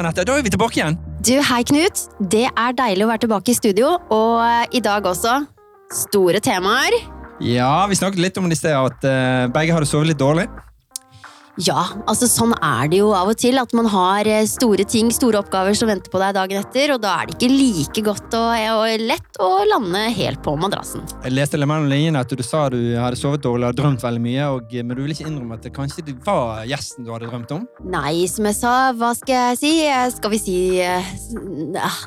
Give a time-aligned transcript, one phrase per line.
[0.00, 0.24] Anette.
[0.26, 0.98] Da er vi tilbake igjen.
[1.26, 2.06] Du, hei Knut.
[2.32, 5.40] Det er deilig å være tilbake i studio, og eh, i dag også
[5.94, 6.96] store temaer.
[7.44, 10.46] Ja, vi snakket litt om det i sted, at uh, begge hadde sovet litt dårlig.
[11.56, 13.56] Ja, altså sånn er det jo av og til.
[13.56, 17.00] At man har eh, store ting, store oppgaver som venter på deg dagen etter, og
[17.00, 21.06] da er det ikke like godt og, og lett å lande helt på madrassen.
[21.24, 24.22] Jeg leste litt mellom linjene at du sa du hadde sovet dårlig og drømt veldig
[24.26, 27.30] mye, og, men du ville ikke innrømme at det kanskje det var gjesten du hadde
[27.30, 27.64] drømt om?
[27.88, 29.72] Nei, som jeg sa, hva skal jeg si?
[30.16, 31.08] Skal vi si uh,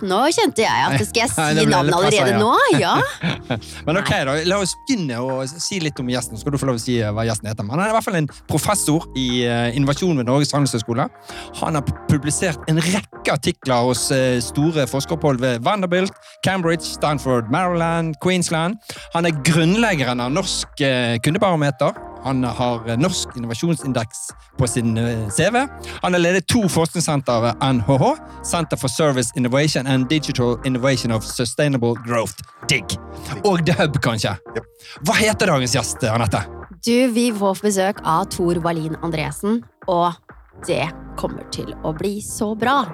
[0.05, 2.53] Nå kjente jeg at skal jeg si navnet allerede nå?
[2.79, 2.93] Ja.
[3.87, 6.69] men ok, da, la oss begynne å si litt om gjesten, så skal du få
[6.69, 7.65] lov å si hva gjesten heter.
[7.65, 11.07] Men han er i hvert fall en professor i Eh, innovasjon ved Norges handelshøyskole.
[11.61, 16.13] Han har publisert en rekke artikler hos eh, store forskeropphold ved Vanderbilt,
[16.45, 18.75] Cambridge, Stanford, Maryland, Queensland.
[19.13, 21.95] Han er grunnleggeren av Norsk eh, kundebarometer.
[22.23, 24.25] Han har Norsk innovasjonsindeks
[24.59, 24.97] på sin
[25.31, 25.61] CV.
[26.01, 28.11] Han har ledet to forskningssenter ved NHH,
[28.43, 32.35] Center for Service Innovation and Digital Innovation of Sustainable Growth,
[32.67, 32.99] DIG.
[33.45, 34.35] Og The Hub, kanskje.
[35.07, 36.58] Hva heter dagens gjest, Anette?
[36.85, 39.57] Du, vi får besøk av Tor Wallin Andresen,
[39.91, 40.15] og
[40.63, 40.85] det
[41.19, 42.85] kommer til å bli så bra.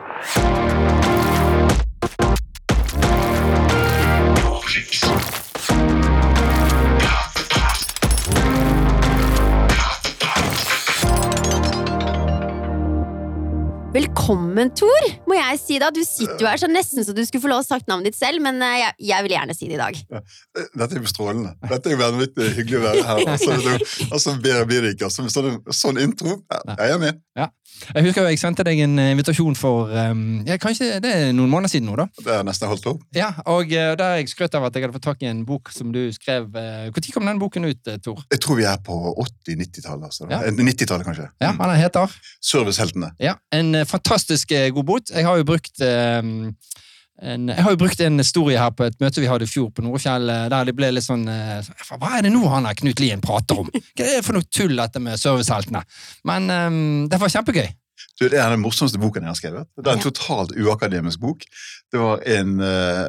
[13.96, 15.88] Velkommen, Tor, må jeg si da.
[15.94, 18.18] Du sitter jo her så nesten så du skulle få lov å sagt navnet ditt
[18.18, 20.00] selv, men eh, jeg, jeg vil gjerne si det i dag.
[20.76, 21.54] Dette er jo strålende.
[21.64, 23.24] Dette er jo vanvittig hyggelig å være her.
[23.36, 23.78] Altså,
[24.10, 25.08] altså Bedre blir det ikke.
[25.08, 26.42] Altså, sånn, sånn intro.
[26.74, 27.24] Jeg er med.
[27.40, 27.54] Ja.
[27.96, 31.34] Jeg husker jo jeg sendte deg en eh, invitasjon for um, ja, kanskje det er
[31.36, 31.96] noen måneder siden nå.
[32.00, 32.06] da.
[32.24, 33.02] Det er nesten holdt opp.
[33.16, 35.72] Ja, og uh, der jeg skrøt av at jeg hadde fått tak i en bok
[35.76, 36.48] som du skrev.
[36.56, 38.24] Når uh, kom den boken ut, uh, Tor?
[38.32, 38.96] Jeg tror vi er på
[39.26, 40.08] 80-90-tallet.
[40.08, 40.28] Altså.
[40.32, 40.42] Ja.
[40.48, 41.28] 90-tallet, kanskje.
[41.44, 42.16] Ja, hva den heter?
[42.44, 43.12] Serviceheltene.
[43.22, 45.12] Ja, En fantastisk god bot.
[45.14, 49.24] Jeg har jo brukt en, jeg har jo brukt en historie her på et møte
[49.24, 52.44] vi hadde i fjor på Nordfjell, der det ble litt sånn Hva er det nå
[52.52, 53.72] han her Knut Lien prater om?
[53.72, 55.86] Hva er det for noe tull, dette med serviceheltene?
[56.28, 57.70] Men um, det var kjempegøy.
[58.20, 59.70] Du, det er den morsomste boken jeg har skrevet.
[59.80, 61.44] Det er en totalt uakademisk bok.
[61.92, 63.08] Det var en uh,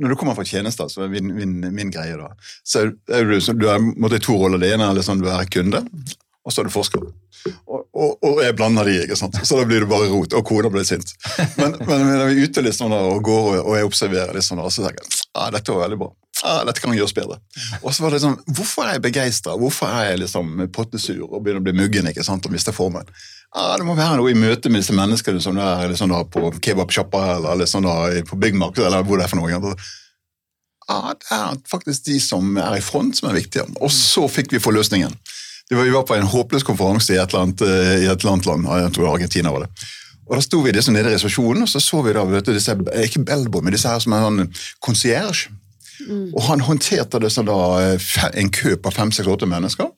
[0.00, 2.32] Når du kommer fra tjenester, så er min, min, min greie da,
[2.66, 4.60] så er du, så du er måtte, to roller.
[4.60, 5.84] Det ene er liksom, du er kunde,
[6.44, 7.04] og så er du forsker.
[7.04, 9.38] Og, og, og, jeg blander de, ikke sant?
[9.46, 11.14] så da blir det bare rot, og kona blir sint.
[11.60, 15.04] Men, men når vi er ute liksom, og går og, jeg observerer liksom, så tenker
[15.04, 16.10] jeg ah, dette var veldig bra.
[16.44, 17.38] Ah, dette kan gjøres bedre.
[17.80, 19.54] Og så var det sånn, Hvorfor er jeg begeistra?
[19.58, 23.08] Hvorfor er jeg liksom pottesur og begynner å bli muggen ikke sant, og mister formen?
[23.54, 26.50] Ah, det må være noe i møte med disse menneskene som er liksom da, på
[26.58, 27.96] kebabsjappa eller liksom da,
[28.28, 29.76] på byggmarked, eller hvor det er for noe.
[30.90, 33.64] Ah, det er faktisk de som er i front, som er viktige.
[33.80, 35.14] Og så fikk vi forløsningen.
[35.68, 38.34] Det var, vi var på en håpløs konferanse i et eller annet, i et eller
[38.34, 39.86] annet land, jeg tror Argentina var det.
[40.24, 42.54] Og Da sto vi liksom nede i reservasjonen, og så så vi da, vet du,
[42.56, 44.46] disse, ikke Belbo, men disse her som er sånn
[44.84, 45.52] concierge.
[46.04, 46.32] Mm.
[46.34, 47.56] Og han håndterte det sånn da,
[48.34, 49.90] en kø på fem, seks, åtte mennesker.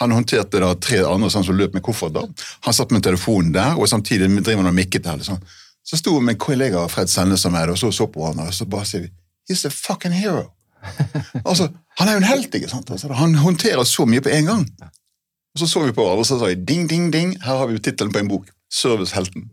[0.00, 2.26] Han håndterte da tre andre sånn som løp med kofferter.
[2.66, 5.20] Han satt med telefonen der, og samtidig driver han og mikket der.
[5.20, 5.38] Liksom.
[5.84, 8.56] Så sto min kollega Fred Sandnes som er der, og så, så på han, og
[8.56, 9.12] så bare sier vi
[9.44, 10.54] He's a fucking hero.
[11.44, 11.68] altså,
[11.98, 12.90] Han er jo en helt, ikke sant?
[12.90, 14.62] Altså, han håndterer så mye på en gang.
[15.54, 17.68] Og Så så vi på hverandre og så sa vi, ding, ding, ding, her har
[17.70, 18.48] vi tittelen på en bok.
[18.74, 19.52] Servicehelten.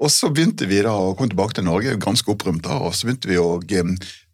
[0.00, 3.08] Og så begynte vi da å komme tilbake til Norge, ganske opprømt da, og så
[3.08, 3.58] begynte vi å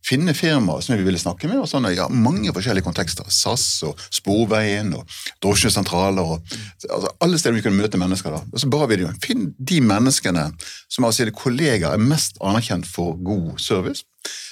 [0.07, 1.59] finne firmaer som vi ville snakke med.
[1.63, 3.25] og sånne, ja, Mange forskjellige kontekster.
[3.33, 5.09] SAS og Sporveien og
[5.43, 6.37] drosjesentraler.
[6.37, 8.31] og altså, Alle steder vi kunne møte mennesker.
[8.37, 8.45] da.
[8.53, 10.53] Og så ba vi dem, Finn de menneskene
[10.89, 14.05] som av sine kollegaer er mest anerkjent for god service.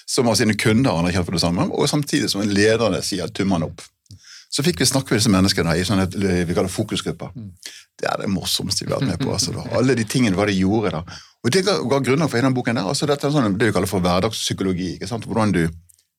[0.06, 3.68] Som av sine kunder er anerkjent for det samme, og samtidig som lederne sier tummene
[3.70, 3.84] opp.
[4.54, 6.04] Så fikk vi snakke med disse menneskene i sånne,
[6.46, 7.32] vi kaller fokusgrupper.
[7.98, 9.32] Det er det morsomste vi har vært med på.
[9.34, 9.54] altså.
[9.74, 11.00] Alle de tingene hva de gjorde da.
[11.44, 12.78] Og Det ga, ga grunnlag for denne boken.
[12.78, 14.94] der, altså dette er sånn, det vi kaller for hverdagspsykologi.
[14.94, 15.26] ikke sant?
[15.26, 15.64] Hvordan du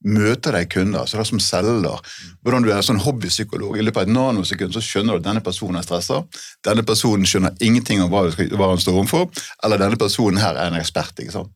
[0.06, 2.12] møter deg kunder, så det er som selger.
[2.44, 3.80] Hvordan du er sånn hobbypsykolog.
[3.80, 6.20] I løpet av et nanosekund så skjønner du at denne personen er stressa.
[6.68, 9.30] Denne personen skjønner ingenting om hva, hva han står overfor.
[9.64, 11.16] Eller denne personen her er en ekspert.
[11.24, 11.54] ikke sant?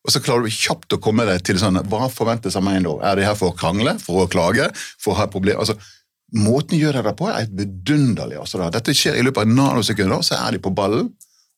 [0.00, 2.94] Og så klarer du kjapt å komme deg til sånn Hva forventes av meg nå?
[3.04, 3.98] Er de her for å krangle?
[4.00, 4.70] For å klage?
[5.02, 5.60] For å ha problemer?
[5.60, 5.76] Altså,
[6.36, 8.38] Måten de gjør det på, er vidunderlig.
[8.38, 11.10] Altså, Dette skjer i løpet av nanosekunder, så er de på ballen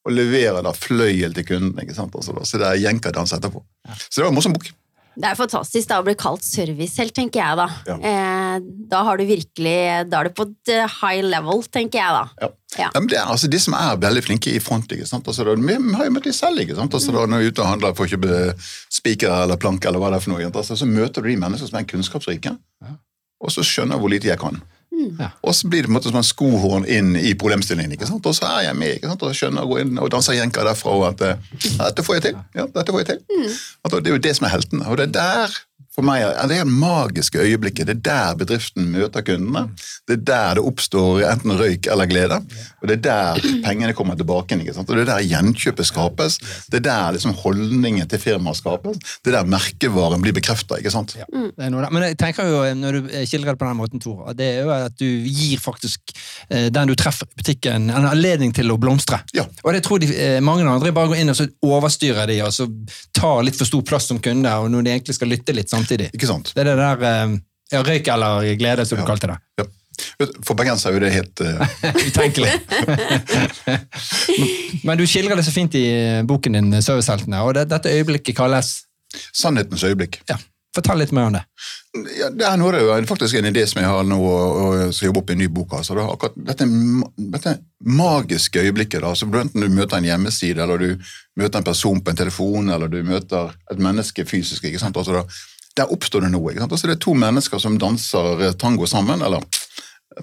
[0.02, 1.76] og leverer da fløyel til kunden.
[1.78, 2.14] ikke sant?
[2.18, 3.62] Altså, så det er jenkadans etterpå.
[4.08, 4.72] Så det var en morsom bok.
[5.12, 7.66] Det er fantastisk da, å bli kalt servicehelt, tenker jeg da.
[7.84, 7.96] Ja.
[8.00, 8.54] Eh,
[8.88, 9.74] da har du virkelig,
[10.08, 12.22] da er du på et eh, high level, tenker jeg da.
[12.40, 12.50] Ja.
[12.80, 12.86] Ja.
[12.94, 14.88] men det er altså De som er veldig flinke i front.
[14.96, 15.26] ikke sant?
[15.28, 16.62] Altså, vi har jo møtt de selv.
[16.64, 16.94] ikke sant?
[16.96, 18.38] Altså, da, når vi er ute og handler for å kjøpe
[18.88, 21.68] spiker eller plank, eller hva det er for noe, altså, så møter du de mennesker
[21.68, 22.54] som er kunnskapsrike,
[23.42, 24.62] og så skjønner jeg hvor lite jeg kan.
[25.18, 25.32] Ja.
[25.42, 27.94] Og så blir det på en måte som en skohorn inn i problemstillingen.
[27.96, 28.26] ikke sant?
[28.28, 29.24] Og så er jeg med ikke sant?
[29.26, 30.94] og skjønner og går inn og danser jenker derfra.
[30.94, 32.40] og at eh, ja, dette får jeg til.
[32.54, 33.48] Ja, dette får jeg til.
[33.82, 34.86] At det er jo det som er heltene.
[34.86, 35.58] Og det er der
[35.92, 37.88] for meg, er det magiske øyeblikket.
[37.88, 39.66] Det er der bedriften møter kundene.
[40.08, 42.38] Det er der det oppstår enten røyk eller glede.
[42.80, 44.56] Og det er der pengene kommer tilbake.
[44.56, 44.88] ikke sant?
[44.88, 46.38] Og det er der gjenkjøpet skapes.
[46.72, 48.96] Det er der liksom holdningen til firmaet skapes.
[49.20, 50.80] Det er der merkevaren blir bekrefta.
[50.80, 51.28] Ja.
[51.28, 54.72] Men jeg tenker jo, når du skildrer det på den måten, Tor, det er jo
[54.72, 56.14] at du gir faktisk
[56.48, 59.20] eh, den du treffer i butikken, en anledning til å blomstre.
[59.36, 59.44] Ja.
[59.62, 62.56] Og det tror de, eh, mange andre bare går inn og så overstyrer de, og
[62.56, 62.66] så
[63.14, 66.10] tar litt for stor plass som kunde, og når de egentlig skal lytte litt samtidig.
[66.16, 66.52] Ikke sant?
[66.54, 67.36] Det er det der eh,
[67.74, 69.08] ja, røyk eller glede, som du Ja.
[69.12, 69.38] kalte det.
[69.62, 69.68] Ja.
[70.42, 71.62] For bergensere er jo det helt uh...
[72.08, 72.52] Utenkelig.
[74.86, 75.84] Men du skildrer det så fint i
[76.28, 78.72] boken din, Serviceheltene, og det, dette øyeblikket kalles
[79.36, 80.22] sannhetens øyeblikk.
[80.30, 80.38] ja,
[80.72, 81.42] Fortell litt mer om det.
[82.16, 85.10] Ja, det er noe, det er faktisk en idé som jeg har nå og, skal
[85.10, 85.74] jobbe opp i en ny bok.
[85.76, 86.68] Altså, det akkurat dette,
[87.36, 87.52] dette
[87.84, 89.02] magiske øyeblikket.
[89.04, 92.72] da, så Enten du møter en hjemmeside, eller du møter en person på en telefon,
[92.72, 94.64] eller du møter et menneske fysisk.
[94.64, 94.96] ikke sant?
[94.96, 95.26] Altså, da,
[95.76, 96.52] der oppstår det noe.
[96.52, 96.74] ikke sant?
[96.76, 99.44] Altså, det er to mennesker som danser eh, tango sammen, eller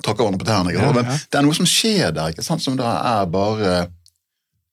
[0.03, 0.73] takker hverandre på tærne.
[0.75, 1.05] Ja, ja.
[1.31, 2.63] det er noe som skjer der, ikke sant?
[2.65, 3.79] som da er bare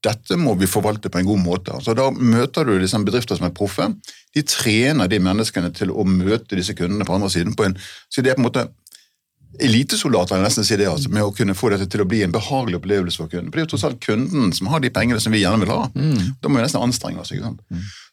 [0.06, 1.74] dette må vi forvalte på en god måte.
[1.74, 3.88] Altså, da møter du liksom bedrifter som er proffe.
[4.36, 7.56] De trener de menneskene til å møte disse kundene på andre siden.
[7.56, 7.74] på en,
[8.12, 8.68] så det er på en måte
[9.56, 12.34] vil jeg nesten si det, altså, med å kunne få dette til å bli en
[12.34, 13.48] behagelig opplevelse for kunden.
[13.50, 15.72] For det er jo tross alt kunden som har de pengene som vi gjerne vil
[15.72, 15.86] ha.
[16.42, 17.32] Da må vi nesten anstrenge oss.
[17.32, 17.62] ikke sant?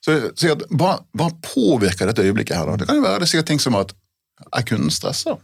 [0.04, 2.70] Så, så at, hva, hva påvirker dette øyeblikket her?
[2.70, 2.78] da?
[2.80, 3.92] Det kan jo være det er sikkert ting som at
[4.54, 5.38] er kunden stressa?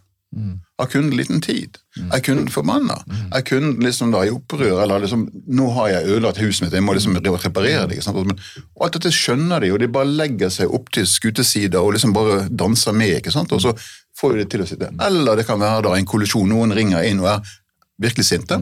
[0.77, 1.79] Har kunden liten tid?
[2.13, 2.99] Er kunden forbanna?
[3.33, 4.83] Er kunden liksom da i opprør?
[4.83, 7.97] Eller liksom, nå har jeg ødelagt huset mitt, jeg må liksom reparere det.
[7.97, 8.19] ikke sant?
[8.29, 8.37] Men,
[8.77, 12.13] og alt dette skjønner de, og de bare legger seg opp til skutesida og liksom
[12.13, 13.17] bare danser med.
[13.17, 13.51] ikke sant?
[13.51, 13.73] Og så
[14.19, 14.91] får jo det til å sitte.
[15.05, 16.49] Eller det kan være en kollisjon.
[16.51, 17.53] Noen ringer inn og er
[18.01, 18.59] virkelig sinte.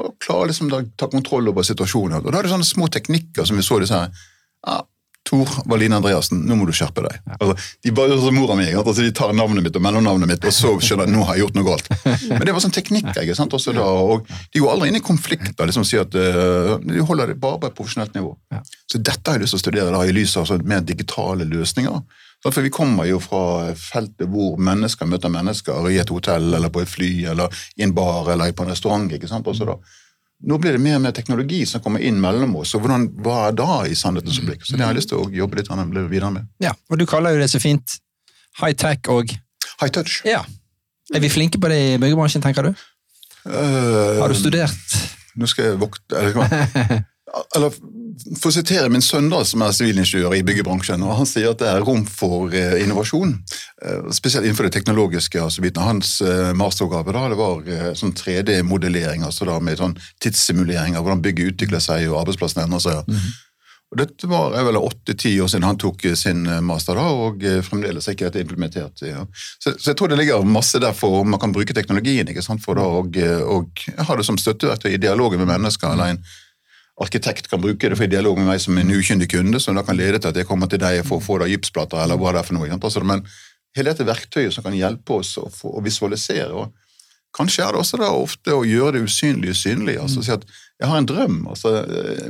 [0.00, 2.22] Og klarer liksom da ta kontroll over situasjonen.
[2.22, 4.24] Og da er det sånne små teknikker som vi så disse her.
[4.66, 4.80] Ja,
[5.28, 7.18] Tor Valine Andreassen, nå må du skjerpe deg.
[7.36, 7.54] Altså,
[7.84, 8.66] de bare som mora mi.
[8.72, 11.44] Altså, de tar navnet mitt og mellomnavnet mitt, og så skjønner jeg nå har jeg
[11.44, 11.90] gjort noe galt.
[12.32, 13.10] Men det var sånn teknikk.
[13.12, 13.54] ikke sant?
[13.56, 15.68] Også da, og De går aldri inn i konflikter.
[15.68, 18.32] liksom sier at uh, De holder det bare på et profesjonelt nivå.
[18.54, 18.62] Ja.
[18.90, 21.46] Så dette har jeg lyst til å studere da, i lys av sånn mer digitale
[21.46, 22.00] løsninger.
[22.44, 26.80] For Vi kommer jo fra feltet hvor mennesker møter mennesker i et hotell eller på
[26.80, 29.10] et fly eller i en bar eller på en restaurant.
[29.12, 29.46] ikke sant?
[29.46, 29.76] Også da,
[30.48, 32.72] nå blir det mer og mer teknologi som kommer inn mellom oss.
[32.74, 34.64] og hvordan, Hva er da i sannhetens øyeblikk?
[34.64, 35.68] Så det har jeg lyst til å jobbe litt
[36.08, 36.48] videre med.
[36.64, 37.98] Ja, og du kaller jo det så fint
[38.62, 39.36] high tech og
[39.80, 40.20] High touch.
[40.28, 40.42] Ja.
[41.14, 42.74] Er vi flinke på det i byggebransjen, tenker du?
[43.46, 44.96] Uh, Har du studert?
[45.40, 47.04] Nå skal jeg vokte eller,
[47.56, 47.78] eller
[48.40, 51.60] For å sitere min sønn, da, som er sivilingeniør i byggebransjen, og han sier at
[51.62, 53.34] det er rom for eh, innovasjon,
[53.84, 55.40] eh, spesielt innenfor det teknologiske.
[55.42, 55.84] Altså, biten.
[55.84, 61.22] Hans eh, masteroppgave da, det var sånn 3D-modellering, altså da, med sånn tidssimulering av hvordan
[61.24, 63.14] bygget utvikler seg og arbeidsplassen endrer seg.
[63.90, 68.28] Og Dette var vel åtte-ti år siden han tok sin master, da, og fremdeles ikke
[68.28, 69.02] dette implementert.
[69.02, 69.24] Ja.
[69.58, 72.62] Så, så jeg tror det ligger masse der for man kan bruke teknologien ikke sant,
[72.62, 73.18] for da, og,
[73.50, 75.90] og ha det som støtteverktøy i dialogen med mennesker.
[75.90, 76.22] eller en
[77.00, 79.84] arkitekt kan bruke det for i dialog med meg som en ukyndig kunde, som da
[79.86, 82.34] kan lede til at jeg kommer til deg for å få da gipsplater, eller hva
[82.34, 82.68] det er for noe.
[82.76, 83.24] Altså, men
[83.76, 86.50] hele dette verktøyet som kan hjelpe oss å, få, å visualisere.
[86.52, 86.74] og
[87.36, 89.96] Kanskje er det også da ofte å gjøre det usynlige synlig.
[90.02, 90.44] altså Si at
[90.80, 91.40] jeg har en drøm.
[91.48, 91.76] altså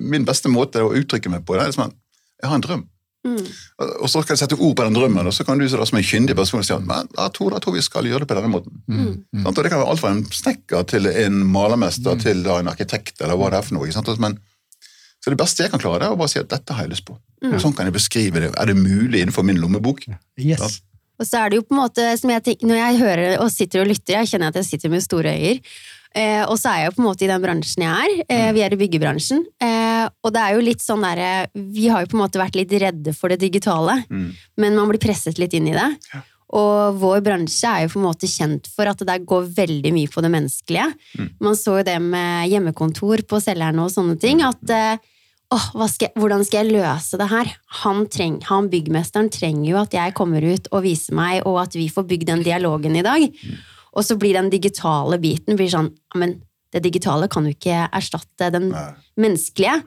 [0.00, 1.97] Min beste måte å uttrykke meg på det er liksom at
[2.40, 2.88] jeg har en drøm.
[3.21, 3.40] Mm.
[4.00, 5.85] Og så kan jeg sette ord på den drømmen, og så kan du så da,
[5.88, 8.30] som en kyndig person si at men, jeg tror, jeg tror vi skal gjøre det
[8.30, 8.78] på denne måten.
[8.88, 9.11] Mm.
[9.37, 9.42] Mm.
[9.44, 13.21] Og Det kan være alt fra en snekker til en malermester til da en arkitekt,
[13.21, 13.88] eller hva det er for noe.
[13.88, 14.25] ikke sant?
[14.25, 14.38] Men,
[15.20, 17.04] så det beste jeg kan klare, er å bare si at dette har jeg lyst
[17.08, 17.16] på.
[17.44, 17.58] Mm.
[17.60, 18.50] Sånn kan jeg beskrive det.
[18.56, 20.06] Er det mulig innenfor min lommebok?
[20.40, 20.80] Yes.
[21.20, 23.50] Og så er det jo på en måte, som jeg tenker, Når jeg hører og
[23.52, 25.60] sitter og lytter, jeg kjenner at jeg sitter med store øyer.
[26.16, 28.24] Eh, og så er jeg jo på en måte i den bransjen jeg er.
[28.28, 29.44] Eh, vi er i byggebransjen.
[29.62, 32.56] Eh, og det er jo litt sånn derre Vi har jo på en måte vært
[32.58, 34.32] litt redde for det digitale, Mm.
[34.56, 35.88] men man blir presset litt inn i det.
[36.14, 36.22] Ja.
[36.57, 39.92] Og vår bransje er jo på en måte kjent for at det der går veldig
[39.95, 40.88] mye på det menneskelige.
[41.19, 41.30] Mm.
[41.47, 44.42] Man så jo det med hjemmekontor på selgerne og sånne ting.
[44.42, 44.99] At eh,
[45.54, 47.52] åh, hva skal hvordan skal jeg løse det her?
[47.85, 51.78] Han, treng, han byggmesteren trenger jo at jeg kommer ut og viser meg, og at
[51.78, 53.26] vi får bygd den dialogen i dag.
[53.90, 56.37] Og så blir den digitale biten blir sånn Men
[56.70, 58.86] det digitale kan jo ikke erstatte den Nei.
[59.18, 59.80] menneskelige.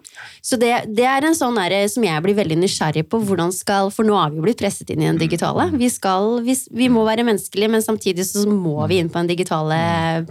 [0.44, 3.22] Så det, det er en sånn der, som jeg blir veldig nysgjerrig på.
[3.24, 5.70] hvordan skal, For nå har vi jo blitt presset inn i den digitale.
[5.80, 9.32] Vi, skal, vi, vi må være menneskelige, men samtidig så må vi inn på den
[9.32, 9.78] digitale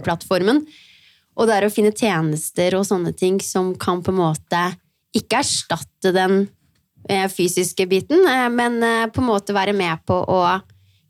[0.03, 0.61] plattformen.
[1.33, 4.61] Og det er å finne tjenester og sånne ting som kan på en måte
[5.17, 6.43] ikke erstatte den
[7.09, 10.43] eh, fysiske biten, eh, men eh, på en måte være med på å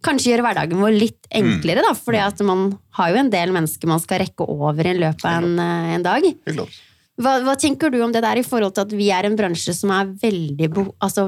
[0.03, 1.93] kanskje gjøre hverdagen vår litt enklere, da.
[1.97, 2.65] Fordi at man
[2.99, 6.05] har jo en del mennesker man skal rekke over i løpet av en, eh, en
[6.05, 6.27] dag.
[7.21, 9.73] Hva, hva tenker du om det der i forhold til at vi er en bransje
[9.77, 10.69] som er veldig
[10.99, 11.27] Altså,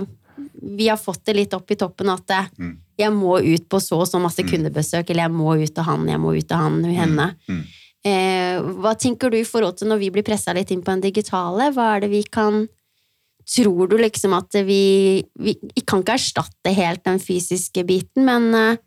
[0.61, 2.25] vi har fått det litt opp i toppen at
[2.57, 2.77] Mm.
[2.97, 6.07] jeg må ut på så og så masse kundebesøk, eller jeg må ut av han,
[6.07, 7.35] jeg må ut av han, henne.
[7.49, 7.63] Mm.
[8.05, 11.01] Eh, hva tenker du i forhold til når vi blir pressa litt inn på en
[11.01, 11.71] digitale?
[11.73, 12.67] Hva er det vi kan
[13.45, 18.83] Tror du liksom at vi Vi, kan ikke erstatte helt den fysiske biten, men eh,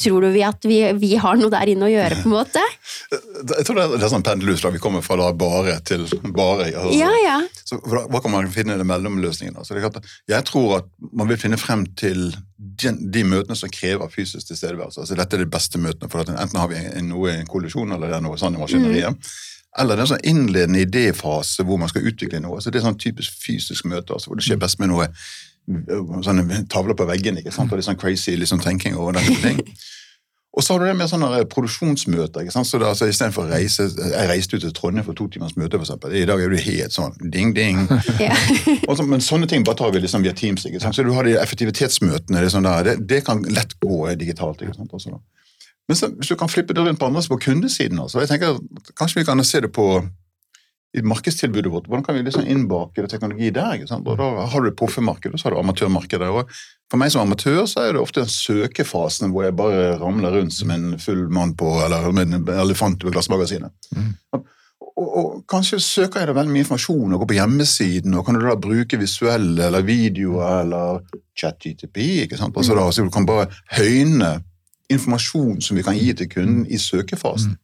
[0.00, 2.62] tror du vi at vi, vi har noe der inne å gjøre, på en måte?
[3.10, 4.76] Jeg tror det er, det er sånn pendelutslag.
[4.76, 6.70] Vi kommer fra da bare til bare.
[6.70, 7.36] Altså, Ja, ja.
[7.66, 9.58] Så hva hva kan man finne i mellomløsningen?
[9.58, 9.66] da?
[9.66, 13.58] Så det klart at jeg tror at man vil finne frem til de, de møtene
[13.58, 15.04] som krever fysisk tilstedeværelse.
[15.04, 17.50] Altså dette er de beste møtene, for at enten har vi en, noe i en
[17.50, 19.32] kollisjon, eller det er noe sånn i maskineriet.
[19.78, 22.58] Eller det er sånn innledende idéfase hvor man skal utvikle noe.
[22.60, 26.18] Så det er sånn typisk fysisk møte, altså, hvor det skjer best med noe øh,
[26.26, 27.70] sånne tavler på veggen, ikke sant?
[27.70, 29.62] og litt sånn crazy liksom, tenking og den type ting.
[30.50, 32.42] Og så har du det med sånne eh, produksjonsmøter.
[32.42, 32.66] ikke sant?
[32.66, 35.78] Så det, altså, Istedenfor å reise, Jeg reiste ut til Trondheim for to timers møte,
[35.78, 36.16] for eksempel.
[36.18, 37.84] I dag er du helt sånn ding-ding.
[38.18, 38.34] Yeah.
[38.98, 40.66] Så- men sånne ting bare tar vi liksom via Teams.
[40.66, 40.98] ikke sant?
[40.98, 42.42] Så du har de effektivitetsmøtene.
[42.42, 44.66] Det, sånn der, det, det kan lett gå digitalt.
[44.66, 44.90] ikke sant?
[44.98, 45.22] Også, da.
[45.90, 48.54] Men så, hvis du kan flippe det rundt på andre på kundesiden altså, jeg tenker
[48.54, 49.86] at Kanskje vi kan se det på
[50.90, 51.86] i markedstilbudet vårt.
[51.86, 53.76] Hvordan kan vi liksom innbake det teknologi der?
[53.76, 54.08] ikke sant?
[54.10, 56.28] Og Da har du det proffemarkedet, og så har du amatørmarkedet.
[56.28, 56.50] og
[56.90, 60.54] For meg som amatør så er det ofte den søkefasen hvor jeg bare ramler rundt
[60.54, 63.70] som en full mann på, eller en elefant på Glassmagasinet.
[65.00, 68.34] Og, og kanskje søker jeg da veldig mye informasjon og går på hjemmesiden, og kan
[68.34, 71.04] du da bruke visuelle eller videoer eller
[71.38, 72.56] chat-GTP, ikke sant?
[72.56, 73.46] Altså da, så du kan bare
[73.78, 74.40] høyne
[74.90, 77.56] informasjon som vi kan gi til kunden i søkefasen.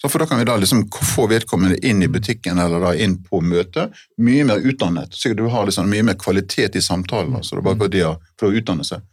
[0.00, 3.18] Så for da kan vi da liksom få vedkommende inn i butikken eller da inn
[3.22, 7.56] på møtet, mye mer utdannet, så du har liksom mye mer kvalitet i samtalen, altså
[7.56, 8.06] det er bare det
[8.40, 9.04] for å utdanne seg.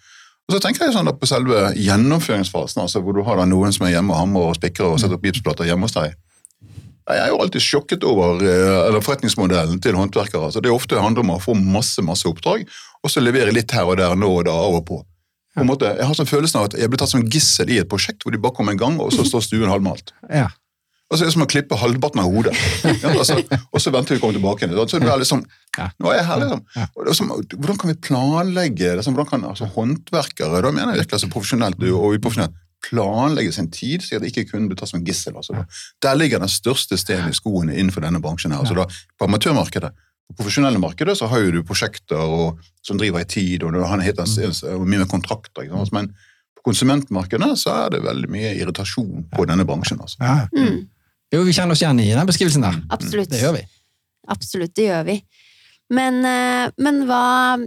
[0.49, 3.75] Og så tenker jeg sånn da på selve gjennomføringsfasen, altså hvor du har da noen
[3.75, 6.15] som er hjemme og hamrer og spikrer og setter opp gipsplater hjemme hos deg.
[7.09, 10.49] Jeg er jo alltid sjokket over eh, eller forretningsmodellen til håndverkere.
[10.49, 12.65] Altså, det er ofte handler om å få masse masse oppdrag,
[13.01, 14.99] og så levere litt her og der, nå og da, av og på.
[15.55, 17.79] På en måte, jeg har sånn følelsen av at jeg ble tatt som gissel i
[17.81, 20.13] et prosjekt hvor de bare kom en gang, og så står stuen halvmalt.
[20.29, 20.47] Ja.
[21.09, 22.53] Og så er det som å klippe halvparten av hodet.
[23.01, 24.75] Ja, altså, og så venter vi å komme tilbake igjen.
[24.85, 25.41] Så det er liksom,
[25.73, 26.61] nå er jeg her, liksom.
[27.07, 31.17] Det som, hvordan kan vi planlegge liksom, hvordan kan altså, håndverkere, da mener jeg virkelig
[31.17, 35.35] altså, profesjonelt og uprofesjonelt, planlegge sin tid, så jeg ikke kun blir tatt som gissel.
[35.35, 35.65] Altså.
[36.03, 38.53] Der ligger den største stenen i skoene innenfor denne bransjen.
[38.53, 38.61] her.
[38.63, 38.85] Altså, da,
[39.19, 39.91] på amatørmarkedet.
[40.29, 44.03] På profesjonelle markedet så har jo du prosjekter og, som driver i tid, og han
[44.05, 44.29] heter
[44.75, 45.65] og mye med kontrakter.
[45.65, 45.95] Ikke sant?
[45.95, 46.11] Men
[46.59, 49.99] på konsumentmarkedet så er det veldig mye irritasjon på denne bransjen.
[50.03, 50.21] Altså.
[50.21, 50.45] Ja.
[50.55, 50.87] Mm,
[51.33, 52.77] Jo, vi kjenner oss igjen i den beskrivelsen der.
[52.89, 53.29] absolutt.
[53.29, 53.65] Det gjør vi.
[54.33, 55.17] Absolutt, det gjør vi.
[55.91, 57.57] Men, eh, men hva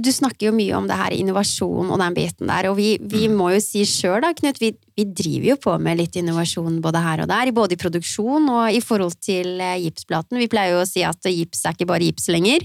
[0.00, 3.26] Du snakker jo mye om det her innovasjon og den biten der, og vi, vi
[3.28, 3.34] Mm.
[3.36, 7.02] må jo si sjøl, da, Knut, vi, vi driver jo på med litt innovasjon både
[7.02, 7.50] her og der.
[7.52, 10.38] Både i produksjon og i forhold til eh, gipsplaten.
[10.38, 12.60] Vi pleier jo å si at gips er ikke bare gips lenger.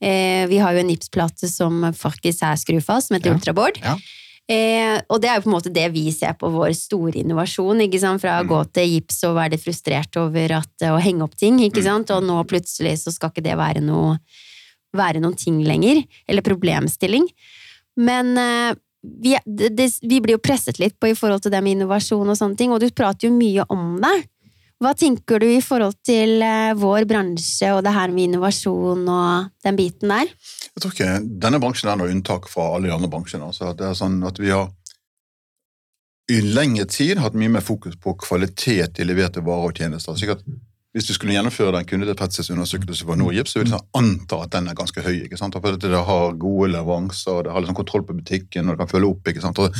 [0.00, 3.36] Eh, vi har jo en gipsplate som faktisk er skrufast, som heter Ja.
[3.38, 3.80] Ultraboard.
[3.82, 3.96] Ja.
[4.50, 7.84] Eh, og det er jo på en måte det vi ser på vår store innovasjon.
[7.86, 8.22] ikke sant?
[8.22, 11.60] Fra å gå til gips og være litt frustrert over at, å henge opp ting.
[11.62, 12.10] ikke sant?
[12.14, 14.16] Og nå plutselig så skal ikke det være noe
[14.92, 16.02] være noen ting lenger.
[16.28, 17.28] Eller problemstilling.
[17.96, 21.62] Men eh, vi, det, det, vi blir jo presset litt på i forhold til det
[21.64, 24.14] med innovasjon og sånne ting, og du prater jo mye om det.
[24.82, 29.52] Hva tenker du i forhold til eh, vår bransje og det her med innovasjon og
[29.62, 30.32] den biten der?
[30.72, 31.12] Jeg tror ikke
[31.44, 33.46] denne bransjen er noe unntak fra alle de andre bransjene.
[33.52, 34.72] Altså det er sånn at vi har
[36.32, 40.18] i lengre tid hatt mye mer fokus på kvalitet i leverte varer og tjenester.
[40.18, 40.42] Sikkert
[40.92, 44.66] hvis du skulle gjennomføre den kundetilfredshetsundersøkelsen for Norgips, så vil jeg sånn anta at den
[44.68, 45.22] er ganske høy.
[45.24, 45.56] ikke sant?
[45.56, 49.08] For det har gode leveranser, det har liksom kontroll på butikken, og det kan følge
[49.14, 49.30] opp.
[49.30, 49.62] ikke sant?
[49.62, 49.78] Og,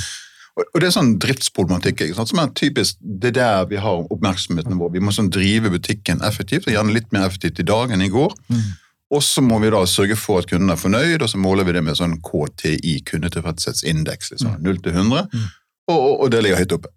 [0.60, 2.28] og det er sånn driftsproblematikk ikke sant?
[2.28, 4.92] som er typisk, det er der vi har oppmerksomheten vår.
[4.92, 8.10] Vi må sånn drive butikken effektivt, og gjerne litt mer effektivt i dag enn i
[8.12, 8.34] går.
[9.12, 11.76] Og så må vi da sørge for at kunden er fornøyd, og så måler vi
[11.76, 15.24] det med sånn KTI, kundetilfredshetsindeks, liksom, 0 til 100,
[15.88, 16.92] og, og, og det ligger høyt oppe.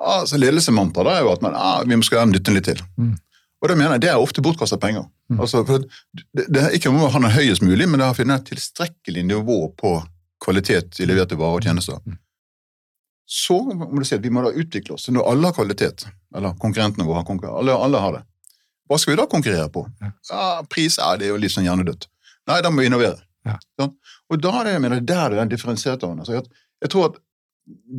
[0.00, 2.80] Altså, Ledelsemantra da er jo at man, ah, vi skal gjerne dytte litt til.
[3.00, 3.18] Mm.
[3.60, 5.04] Og det mener jeg, det er ofte bortkasta penger.
[5.28, 5.42] Mm.
[5.44, 8.14] Altså, for det, det er ikke om å ha den høyest mulig, men det er
[8.14, 9.98] å finne et tilstrekkelig nivå på
[10.40, 12.00] kvalitet i leverte varer og tjenester.
[13.30, 13.36] Mm.
[13.36, 15.06] Så må du si at vi må da utvikle oss.
[15.14, 18.24] Når alle har kvalitet, eller konkurrentene våre har konkurrent, alle, alle har det,
[18.90, 19.84] hva skal vi da konkurrere på?
[20.02, 20.10] Ja.
[20.66, 22.08] Pris er det jo litt sånn hjernedødt.
[22.50, 23.20] Nei, da må vi innovere.
[23.46, 23.54] Ja.
[23.78, 23.92] Sånn?
[24.30, 27.20] Og da er det, jeg mener, der det er den differensierte altså, jeg, tror at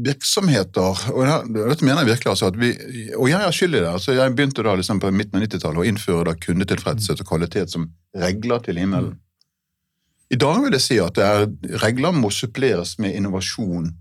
[0.04, 2.32] virksomheter og Dette mener jeg virkelig.
[2.34, 2.74] altså at vi,
[3.16, 3.88] Og jeg har skyld i det.
[3.88, 7.72] altså Jeg begynte da liksom på midten av 90-tallet å innføre da kundetilfredshet og kvalitet
[7.72, 9.16] som regler til himmelen.
[10.32, 11.48] I dag vil jeg si at det er,
[11.84, 13.94] regler må suppleres med innovasjon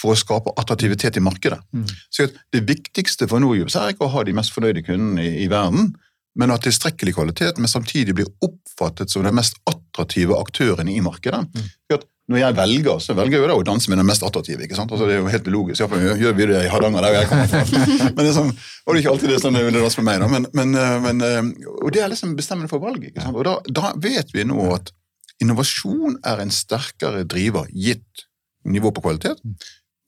[0.00, 1.60] for å skape attraktivitet i markedet.
[1.76, 1.88] Mm.
[2.10, 5.50] Så Det viktigste for Nordjobb er ikke å ha de mest fornøyde kundene i, i
[5.52, 5.92] verden,
[6.38, 11.00] men å ha tilstrekkelig kvalitet, men samtidig bli oppfattet som den mest attraktive aktøren i
[11.04, 11.42] markedet.
[11.50, 12.06] Mm.
[12.30, 14.62] Når jeg velger, så velger jeg jo da å danse med den mest attraktive.
[14.62, 14.92] ikke sant?
[14.94, 15.80] Altså, det er jo helt logisk.
[15.82, 17.80] Iallfall gjør vi det i Hardanger, der jeg kommer fra.
[18.14, 18.52] Men det sånn,
[18.86, 20.28] var det ikke alltid det er sånn det vil danse med meg, da.
[20.30, 23.10] Men, men, eh, men, eh, og det er liksom bestemmende for valget.
[23.10, 23.34] ikke sant?
[23.34, 24.94] Og da, da vet vi nå at
[25.42, 28.28] innovasjon er en sterkere driver, gitt
[28.68, 29.42] nivå på kvalitet,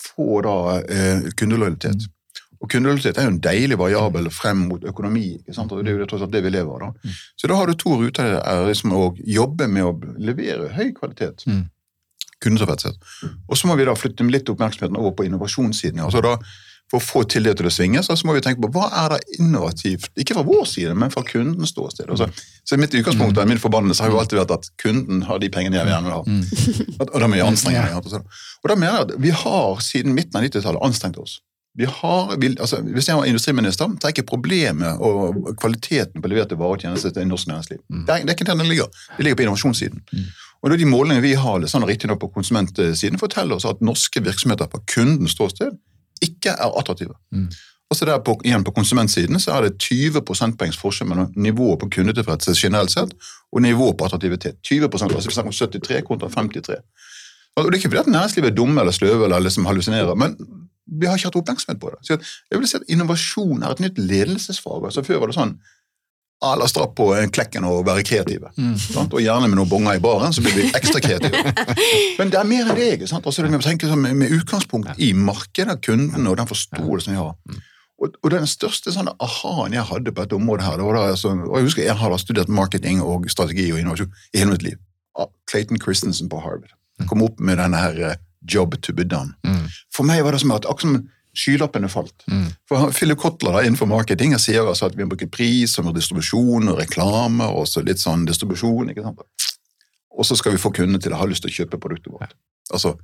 [0.02, 2.08] for da eh, kundelojalitet.
[2.62, 5.38] Og kundelojalitet er jo en deilig variabel frem mot økonomi.
[5.40, 5.72] ikke sant?
[5.72, 6.94] Og Det er jo tross alt det vi lever av.
[6.94, 7.14] da.
[7.36, 8.22] Så da har du to ruter.
[8.22, 11.42] der er liksom å jobbe med å levere høy kvalitet.
[11.46, 11.64] Mm.
[13.48, 16.00] Og så må vi da flytte litt oppmerksomheten over på innovasjonssiden.
[16.00, 16.36] altså da
[16.92, 19.14] for å få til det til å svinge, så må vi tenke på hva er
[19.14, 22.10] det innovativt, ikke fra vår side, men fra kundens ståsted.
[22.12, 22.28] Altså,
[22.68, 25.78] så mitt utgangspunkt og min forbannelse har jo alltid vært at kunden har de pengene
[25.78, 26.20] jeg vil gjerne ha.
[26.20, 27.96] Og, og da må jeg anstrenge meg.
[27.96, 28.20] altså.
[28.60, 31.38] Og da mener jeg at vi har siden midten av 90-tallet anstrengt oss.
[31.80, 36.28] Vi har, vi, altså, hvis jeg var industriminister, så er ikke problemet og kvaliteten på
[36.28, 37.80] leverte varer og tjenester til norsk næringsliv.
[37.88, 38.90] Det er, det er ikke der den ligger.
[39.16, 40.02] Det ligger på innovasjonssiden.
[40.62, 44.68] Og da De målingene vi har sånn riktignok på konsumentsiden, forteller oss at norske virksomheter
[44.70, 45.72] på kundens ståsted
[46.22, 47.14] ikke er attraktive.
[47.32, 47.50] Mm.
[47.92, 51.80] Og så der på, igjen På konsumentsiden så er det 20 prosentpoengs forskjell mellom nivået
[51.80, 53.12] på kundetilfredshet generelt sett
[53.52, 54.56] og nivået på attraktivitet.
[54.64, 56.76] 20 altså Vi snakker om 73 kontra 53.
[57.56, 60.36] Og Det er ikke fordi at næringslivet er dumme eller sløve eller liksom hallusinerer, men
[61.00, 61.98] vi har ikke hatt oppmerksomhet på det.
[62.06, 62.16] Så
[62.50, 64.84] jeg vil si at Innovasjon er et nytt ledelsesfag.
[64.84, 65.54] altså Før var det sånn
[66.42, 68.52] ah, La oss dra på klekken og være kreative.
[68.58, 68.74] Mm.
[68.80, 69.14] Sant?
[69.14, 71.54] Og gjerne med noen bonger i baren, så blir vi ekstra kreative.
[72.18, 72.88] Men det er mer enn det.
[72.96, 73.26] ikke sant?
[73.26, 77.36] Altså, det tenker, sånn, med, med utgangspunkt i markedet, kunden og den forståelsen vi har.
[78.02, 81.08] Og, og den største sånn aha-en jeg hadde på dette området, her, det var da,
[81.14, 84.66] altså, og jeg husker jeg har studert marketing og strategi og innovasjon i hele mitt
[84.66, 84.78] liv.
[85.18, 86.72] Ah, Clayton Christensen på Harvard
[87.08, 89.34] kom opp med denne her eh, job to be done.
[89.46, 89.66] Mm.
[89.94, 92.24] For meg var det som at akkurat som skylappene falt.
[92.28, 92.48] Mm.
[92.68, 96.68] For Philip Kotler da, innenfor marketing sier altså at vi må bruke pris og distribusjon
[96.72, 98.92] og reklame og så litt sånn distribusjon.
[98.92, 99.22] ikke sant?
[100.12, 102.36] Og så skal vi få kundene til å ha lyst til å kjøpe produktet vårt.
[102.72, 102.96] Altså,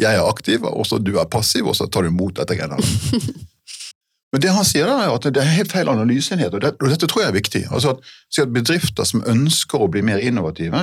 [0.00, 2.80] jeg er aktiv, og så du er passiv, og så tar du imot dette greiene.
[4.34, 6.92] Men det han sier da er at det er helt feil analyseenhet, og, det, og
[6.92, 7.62] dette tror jeg er viktig.
[7.70, 8.08] Altså at,
[8.42, 10.82] at Bedrifter som ønsker å bli mer innovative,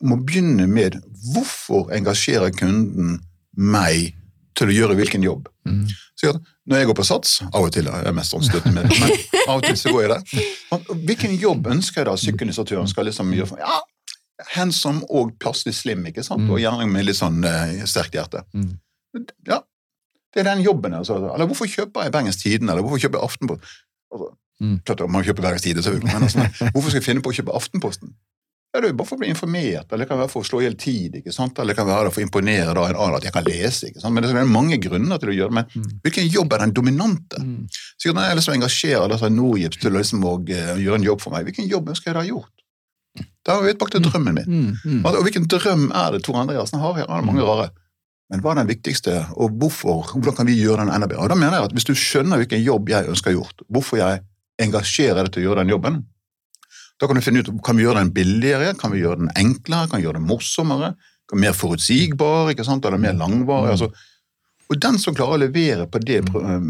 [0.00, 1.00] må begynne med
[1.32, 3.18] hvorfor engasjerer kunden
[3.56, 4.14] meg
[4.56, 5.50] til å gjøre hvilken jobb.
[5.68, 5.84] Mm.
[6.32, 6.38] At
[6.70, 9.10] når jeg går på Sats, av og til er jeg mest sånn støttemedlem, men
[9.50, 10.94] av og til så går jeg der.
[11.10, 13.58] Hvilken jobb ønsker jeg da sykkelinstruktøren skal liksom gjøre?
[13.60, 13.80] Ja,
[14.54, 16.48] Handsome og passelig slim, ikke sant?
[16.50, 18.42] og gjerne med litt sånn uh, sterkt hjerte.
[18.52, 18.72] Mm.
[19.46, 19.60] Ja,
[20.34, 20.96] det er den jobben.
[20.98, 21.20] Altså.
[21.30, 23.76] Eller hvorfor kjøper jeg Bergens Tidende, eller hvorfor kjøper jeg Aftenposten?
[24.14, 24.32] Altså,
[24.62, 24.76] Mm.
[24.86, 27.54] klart Man kjøper Bergens Tidende, selvfølgelig, men altså, hvorfor skal jeg finne på å kjøpe
[27.58, 28.12] Aftenposten?
[28.74, 30.58] Ja, det er bare for å bli informert, eller det kan være for å slå
[30.60, 31.58] i hjel tid, ikke sant?
[31.62, 33.86] eller det kan være for å imponere da en annen at jeg kan lese.
[33.92, 34.14] ikke sant?
[34.16, 36.00] Men Det er mange grunner til å gjøre det, men Mm.
[36.02, 37.38] hvilken jobb er den dominante?
[37.38, 37.68] Mm.
[37.70, 41.30] Så når jeg liksom engasjerer altså, Norgips til liksom, å, eh, gjøre en jobb for
[41.30, 42.50] meg, hvilken jobb ønsker jeg da gjort?
[43.46, 44.44] Da har vi tilbake til drømmen min.
[44.44, 44.76] Mm.
[44.84, 45.04] Mm.
[45.06, 46.94] Og hvilken drøm er det Tor Andreassen har?
[46.94, 47.70] Her er mange rare.
[48.30, 50.02] Men hva er den viktigste, og hvorfor?
[50.18, 51.22] Hvordan kan vi gjøre den enda bedre?
[51.22, 54.22] Og da mener jeg at Hvis du skjønner hvilken jobb jeg ønsker gjort, hvorfor jeg
[54.58, 56.04] engasjerer deg til å gjøre den jobben,
[57.00, 59.90] da kan du finne ut kan vi gjøre den billigere, kan vi gjøre den enklere,
[59.90, 60.94] kan vi gjøre den morsommere,
[61.28, 63.74] kan vi mer forutsigbar, ikke sant, eller mer langvarig.
[63.74, 63.92] altså
[64.72, 66.22] og den som klarer å levere på det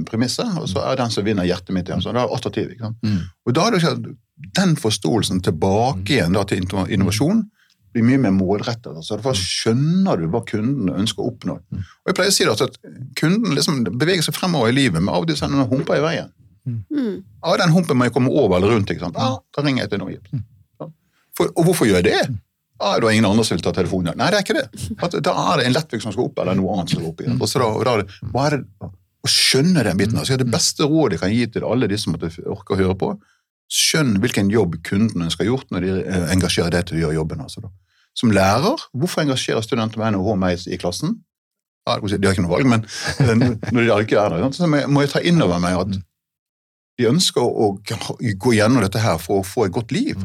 [0.09, 2.03] premisset, og så er den som vinner hjertet mitt igjen.
[2.03, 2.73] Det er attraktiv.
[2.75, 2.99] ikke sant?
[3.07, 3.21] Mm.
[3.47, 4.15] Og da er det ikke
[4.59, 7.45] den forståelsen tilbake igjen da, til innovasjon
[7.95, 8.91] blir mye mer målrettet.
[8.91, 11.61] Altså, da skjønner du hva kunden ønsker å oppnå.
[11.63, 12.81] Og jeg pleier å si det, altså, at
[13.21, 16.33] kunden liksom beveger seg fremover i livet, men av og til humper i veien.
[16.67, 17.23] Mm.
[17.45, 18.91] Ja, den humpen må jeg komme over eller rundt.
[18.91, 19.17] ikke sant?
[19.21, 20.17] Ja, da ringer jeg til noen
[20.81, 20.87] Ja.
[21.37, 22.37] For, og hvorfor gjør jeg det?
[22.81, 24.17] Ja, da er ingen andre som vil ta telefonen.
[24.17, 24.93] Nei, det er ikke det.
[25.03, 27.21] At, da er det en lettvekt som skal opp, eller noe annet som skal opp.
[27.23, 27.37] igjen.
[27.43, 28.91] Og så da, og da er det, hva er det,
[29.25, 30.19] Å skjønne den biten.
[30.21, 32.97] altså Det beste rådet jeg kan gi til alle de som måtte orke å høre
[33.01, 33.13] på,
[33.73, 37.41] skjønn hvilken jobb kunden ønsker gjort når de eh, engasjerer deg til å gjøre jobben.
[37.41, 37.71] altså da.
[38.15, 41.17] Som lærer, hvorfor engasjerer studenter med NHH meg i klassen?
[41.89, 44.83] Ja, De har ikke noe valg, men eh, når de ikke er der, så må
[44.83, 45.97] jeg- må jeg ta inn over meg at
[46.99, 47.73] de ønsker å
[48.39, 50.17] gå gjennom dette her for å få et godt liv.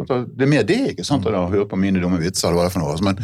[0.00, 2.48] Altså, Det er mer det, ikke sant, enn å høre på mine dumme vitser.
[2.48, 2.92] eller hva det er for noe.
[2.94, 3.18] altså, Men,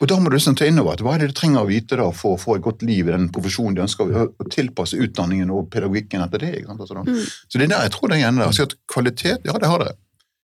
[0.00, 1.66] og Da må du liksom ta inn over at hva er det du trenger å
[1.66, 4.94] vite da for å få et godt liv i den profesjonen de ønsker, å- tilpasse
[4.94, 6.52] utdanningen og pedagogikken etter det.
[6.60, 7.02] ikke sant, altså.
[7.06, 7.24] Mm.
[7.48, 8.52] Så det er der jeg tror det er igjen der.
[8.52, 9.92] Så at kvalitet, ja, det har det.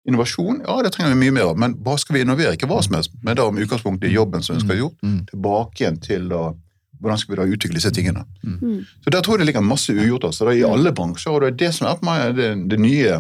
[0.08, 1.58] Innovasjon, ja, det trenger vi mye mer av.
[1.58, 2.54] Men hva skal vi innovere?
[2.56, 5.02] Ikke hva som helst, men da med utgangspunkt i jobben som vi skal ha gjort.
[5.04, 5.26] Mm.
[5.32, 6.54] Tilbake igjen til da,
[6.99, 8.25] hvordan skal vi da utvikle disse tingene.
[8.43, 8.83] Mm.
[9.03, 11.60] Så der tror jeg det ligger masse ugjort altså, i alle bransjer, og det er
[11.65, 13.17] det som er på meg det, det nye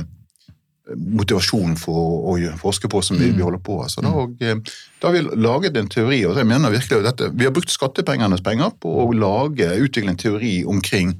[0.95, 3.81] motivasjonen for å forske på som vi, vi holder på.
[3.83, 4.55] altså, da, og, eh,
[5.01, 8.43] da har vi laget en teori, og jeg mener virkelig dette, vi har brukt skattepengenes
[8.45, 11.17] penger på å lage, utvikle en teori omkring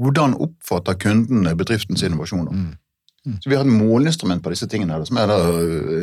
[0.00, 2.54] hvordan oppfatter kundene bedriftens innovasjoner.
[3.24, 5.30] Så Vi har et måleinstrument på disse tingene her, som er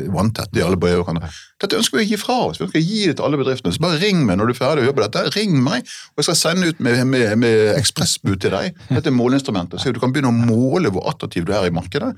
[0.09, 1.29] vanntett i alle bøyerne.
[1.61, 2.57] Dette ønsker vi å gi fra oss.
[2.57, 3.73] Vi ønsker å gi det til alle bedriftene.
[3.75, 5.23] Så bare ring meg når du er ferdig å jobbe dette.
[5.37, 8.79] Ring meg, og jeg skal sende ut med, med, med ekspressbud til deg.
[8.89, 9.83] Dette er måleinstrumentet.
[9.83, 12.09] Så du kan begynne å måle hvor attraktiv du er i markedet.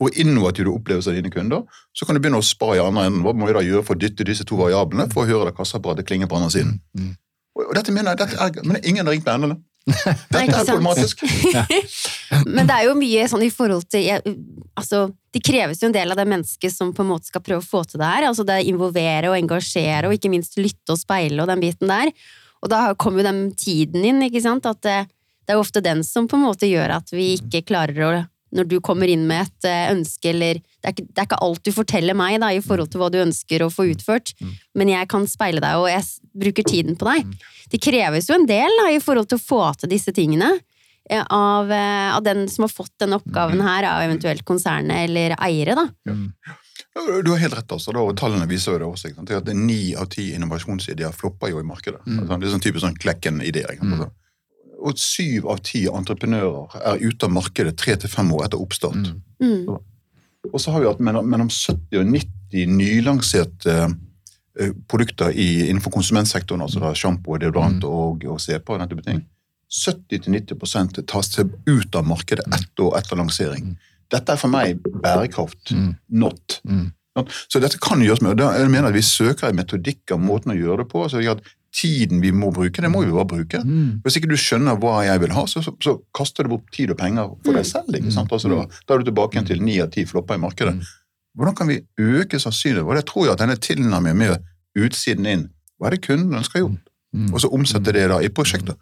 [0.00, 1.64] Hvor innovativ du oppleves av dine kunder.
[1.96, 3.24] Så kan du begynne å spare i andre enden.
[3.24, 5.56] Hva må vi da gjøre for å dytte disse to variablene for å høre det
[5.56, 6.76] kassaapparatet klinge på andre siden?
[7.60, 9.58] Og dette mener jeg, dette er, men ingen har ringt meg ennå.
[9.86, 11.22] Dette er problematisk.
[12.54, 14.34] Men det er jo mye sånn i forhold til jeg,
[14.78, 17.62] Altså, det kreves jo en del av det mennesket som på en måte skal prøve
[17.62, 18.26] å få til det her.
[18.28, 22.12] Altså det involvere og engasjere, og ikke minst lytte og speile og den biten der.
[22.60, 24.68] Og da kommer jo den tiden inn, ikke sant.
[24.68, 24.98] At det,
[25.44, 28.12] det er jo ofte den som på en måte gjør at vi ikke klarer å
[28.56, 31.42] Når du kommer inn med et eh, ønske, eller det er, ikke, det er ikke
[31.46, 34.32] alt du forteller meg da, i forhold til hva du ønsker å få utført,
[34.74, 36.06] men jeg kan speile deg, og jeg
[36.44, 37.28] bruker tiden på deg.
[37.70, 40.48] Det kreves jo en del da, i forhold til å få til disse tingene
[41.10, 45.36] eh, av, eh, av den som har fått den oppgaven her, av eventuelt konsernet eller
[45.38, 45.86] eiere, da.
[46.10, 49.12] Ja, Du har helt rett, altså, og tallene viser jo det også.
[49.36, 52.00] At Ni av ti innovasjonsideer flopper jo i markedet.
[52.02, 53.76] Altså, det er sånn typisk sånn Klekken-ideer.
[53.78, 53.92] Mm.
[53.94, 54.10] Altså.
[54.80, 59.10] Og syv av ti entreprenører er ute av markedet tre til fem år etter oppstart.
[59.42, 59.66] Mm.
[60.52, 65.92] Og så har vi hatt mellom, mellom 70 og 90 nylanserte eh, produkter i, innenfor
[65.94, 69.20] konsumentsektoren, altså da sjampo, deodorant og, og CP og den type ting.
[69.70, 73.76] 70-90 tas til ut av markedet ett år etter lansering.
[74.10, 75.70] Dette er for meg bærekraft,
[76.08, 76.56] not.
[77.52, 80.18] Så dette kan gjøres med, og da- jeg mener at vi søker en metodikk av
[80.24, 81.04] måten å gjøre det på.
[81.10, 83.60] så at Tiden vi må bruke, det må vi bare bruke.
[84.02, 86.90] Hvis ikke du skjønner hva jeg vil ha, så, så, så kaster du bort tid
[86.90, 87.94] og penger for deg selv.
[87.94, 88.32] ikke sant?
[88.32, 90.74] Altså da, da er du tilbake igjen til ni av ti flopper i markedet.
[91.38, 92.90] Hvordan kan vi øke sannsynligheten?
[92.90, 96.64] Og det tror jeg at denne tilnærmingen med utsiden inn, hva er det kunden ønsker
[96.64, 96.90] gjort?
[97.32, 98.74] Og så omsette det da i prosjekter.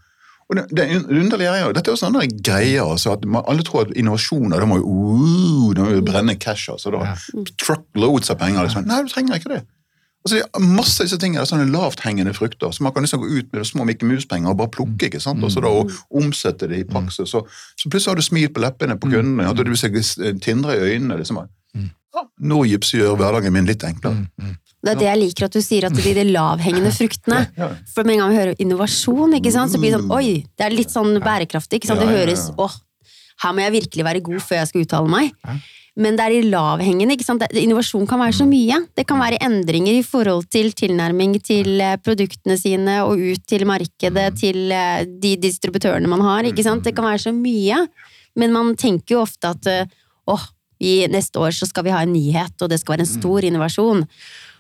[0.49, 2.87] Og det, det underlige er jo, Dette er jo sånne greier.
[2.89, 6.71] altså at man, Alle tror at innovasjoner da må jo, uh, må jo brenne cash.
[6.73, 7.13] altså da,
[7.61, 8.65] Truckloads av penger.
[8.65, 8.89] liksom.
[8.89, 9.67] Nei, du trenger ikke det.
[10.25, 13.29] Altså, det er masse av disse tingene, sånne lavthengende frukter, så man kan liksom gå
[13.39, 15.45] ut med små Mikke Mus-penger og bare plukke ikke sant?
[15.47, 17.31] Og så da, og omsette det i praksis.
[17.31, 17.45] Så,
[17.79, 19.95] så plutselig har du smil på leppene på kundene, og du ser
[20.43, 21.21] tindre i øynene.
[21.23, 21.39] liksom.
[22.15, 24.27] Ja, nå gjør hverdagen min litt enklere.
[24.79, 27.41] Det er det jeg liker at du sier, at det blir de lavhengende fruktene.
[27.95, 30.67] For med en gang vi hører innovasjon, ikke sant, så blir det sånn Oi, det
[30.67, 31.81] er litt sånn bærekraftig.
[31.81, 32.77] ikke sant, Det høres åh,
[33.45, 35.33] her må jeg virkelig være god før jeg skal uttale meg.
[35.99, 37.17] Men det er de lavhengende.
[37.17, 37.43] ikke sant?
[37.59, 38.77] Innovasjon kan være så mye.
[38.95, 43.67] Det kan være endringer i forhold til tilnærming til eh, produktene sine og ut til
[43.67, 46.47] markedet, til eh, de distributørene man har.
[46.47, 46.87] ikke sant?
[46.87, 47.83] Det kan være så mye.
[48.39, 49.91] Men man tenker jo ofte at eh,
[50.31, 50.47] åh,
[50.79, 53.47] i neste år så skal vi ha en nyhet, og det skal være en stor
[53.49, 54.05] innovasjon.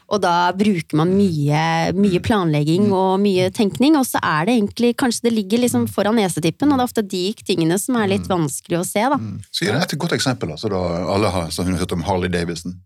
[0.09, 4.95] Og da bruker man mye, mye planlegging og mye tenkning, og så er det egentlig
[4.99, 8.29] Kanskje det ligger liksom foran nesetippen, og det er ofte de tingene som er litt
[8.31, 9.19] vanskelig å se, da.
[9.53, 10.55] Så gir det et godt eksempel.
[10.55, 10.81] altså da
[11.13, 12.79] Alle har så hun har hørt om Harley Davidson.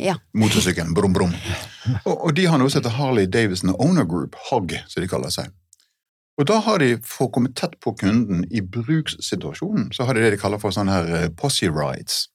[0.00, 0.14] Ja.
[0.32, 1.34] Motorsykkelen, brum, brum.
[2.04, 5.34] Og, og de har noe som heter Harley Davidson Owner Group, HOG, som de kaller
[5.34, 5.50] seg.
[6.40, 10.22] Og da har de, for å komme tett på kunden i brukssituasjonen, så har de
[10.24, 12.28] det de kaller for sånne her eh, posse rides.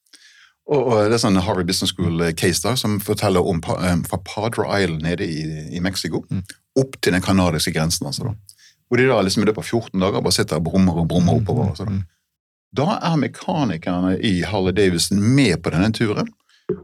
[0.66, 4.66] Og, og det er sånn Harvard Business School-case da, som forteller om eh, fra Padre
[4.80, 5.44] Island nede i,
[5.78, 6.24] i Mexico,
[6.76, 8.08] opp til den kanadiske grensen.
[8.10, 8.36] altså da.
[8.90, 11.38] Hvor de da liksom i løpet av 14 dager bare sitter og brummer og brummer
[11.38, 11.70] oppover.
[11.70, 12.00] altså da.
[12.76, 16.34] Da er mekanikerne i Harley Davidson med på denne turen.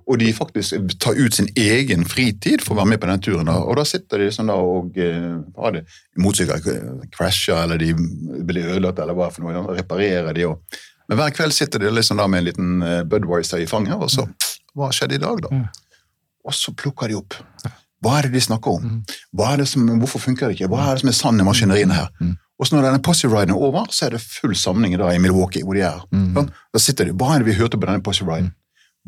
[0.06, 3.50] Og de faktisk tar ut sin egen fritid for å være med på denne turen.
[3.50, 3.58] Da.
[3.66, 5.82] Og da sitter de sånn da og eh, det
[6.22, 7.96] motorsykler krasjer, eller de
[8.46, 9.66] blir ødelagt, eller hva for noe.
[9.80, 10.46] Reparerer de.
[10.52, 10.82] Og.
[11.12, 14.08] Men hver kveld sitter de liksom da med en liten eh, Budwiser i fanget, og
[14.14, 14.24] så
[14.80, 15.50] Hva skjedde i dag, da?
[16.48, 17.36] Og så plukker de opp.
[18.02, 18.86] Hva er det de snakker om?
[19.36, 20.70] Hva er det som, hvorfor funker det ikke?
[20.72, 22.08] Hva er det som er sann i maskineriene her?
[22.62, 25.76] Og så når denne posse-riden er over, så er det full samling i Milwaukee, hvor
[25.78, 26.00] de er.
[26.38, 26.50] Sånn?
[26.74, 28.54] Da sitter de, Hva er det vi hørte på denne posse-riden?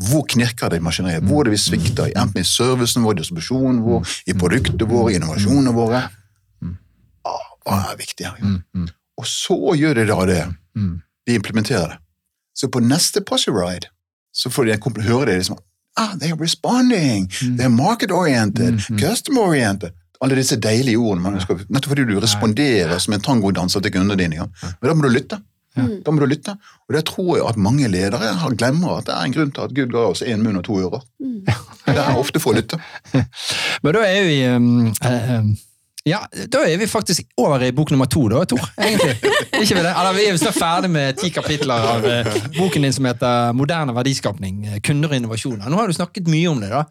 [0.10, 1.24] Hvor knirker det i maskineriet?
[1.30, 2.10] Hvor er det vi svikter?
[2.12, 2.14] i?
[2.18, 6.04] Enten i servicen vår, distribusjonen vår, i produktene våre, innovasjonene våre.
[7.26, 8.38] Ah, Hva er viktig her?
[9.18, 10.44] Og så gjør de da det.
[11.28, 12.00] De implementerer det.
[12.54, 13.90] Så på neste posse ride
[14.34, 15.58] så får de høre det liksom
[16.00, 17.28] ah, They're responding!
[17.58, 18.82] They're market-oriented!
[19.00, 19.94] Customer-oriented!
[20.24, 21.24] Alle disse deilige ordene.
[21.24, 24.40] Man skal, nettopp fordi du responderer som en tangodanser til kundene dine.
[24.40, 24.48] Ja.
[24.64, 25.42] Men da må du lytte.
[25.76, 26.56] Da må du lytte.
[26.88, 29.66] Og det tror jeg at mange ledere har glemmer at det er en grunn til
[29.66, 31.04] at Gud ga oss én munn og to ører.
[31.84, 32.80] Det er ofte for å lytte.
[33.84, 34.70] Men da er vi um,
[35.04, 35.54] uh, um,
[36.06, 36.20] Ja,
[36.52, 38.60] Da er vi faktisk over i bok nummer to, da, Tor.
[38.78, 39.14] egentlig.
[39.64, 39.86] Ikke det?
[39.88, 43.96] Eller Vi er snart ferdig med ti kapitler av eh, boken din som heter 'Moderne
[43.96, 44.66] verdiskapning.
[44.68, 45.70] eh, Kunder og innovasjoner'.
[45.72, 46.84] Nå har du snakket mye om det, da.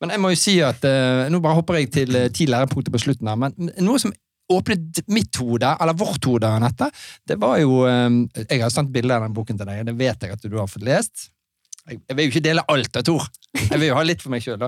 [0.00, 2.90] Men jeg må jo si at eh, nå bare hopper jeg til eh, ti lærepunkter
[2.90, 3.28] på slutten.
[3.28, 4.12] her, Men noe som
[4.50, 6.90] åpnet mitt hode, eller vårt hode, Anette,
[7.26, 10.32] det var jo Jeg har sendt bilde av den boken til deg, det vet jeg
[10.32, 11.30] at du har fått lest.
[11.88, 13.26] Jeg vil jo ikke dele alt av Tor.
[13.56, 14.58] Jeg vil jo ha litt for meg sjøl.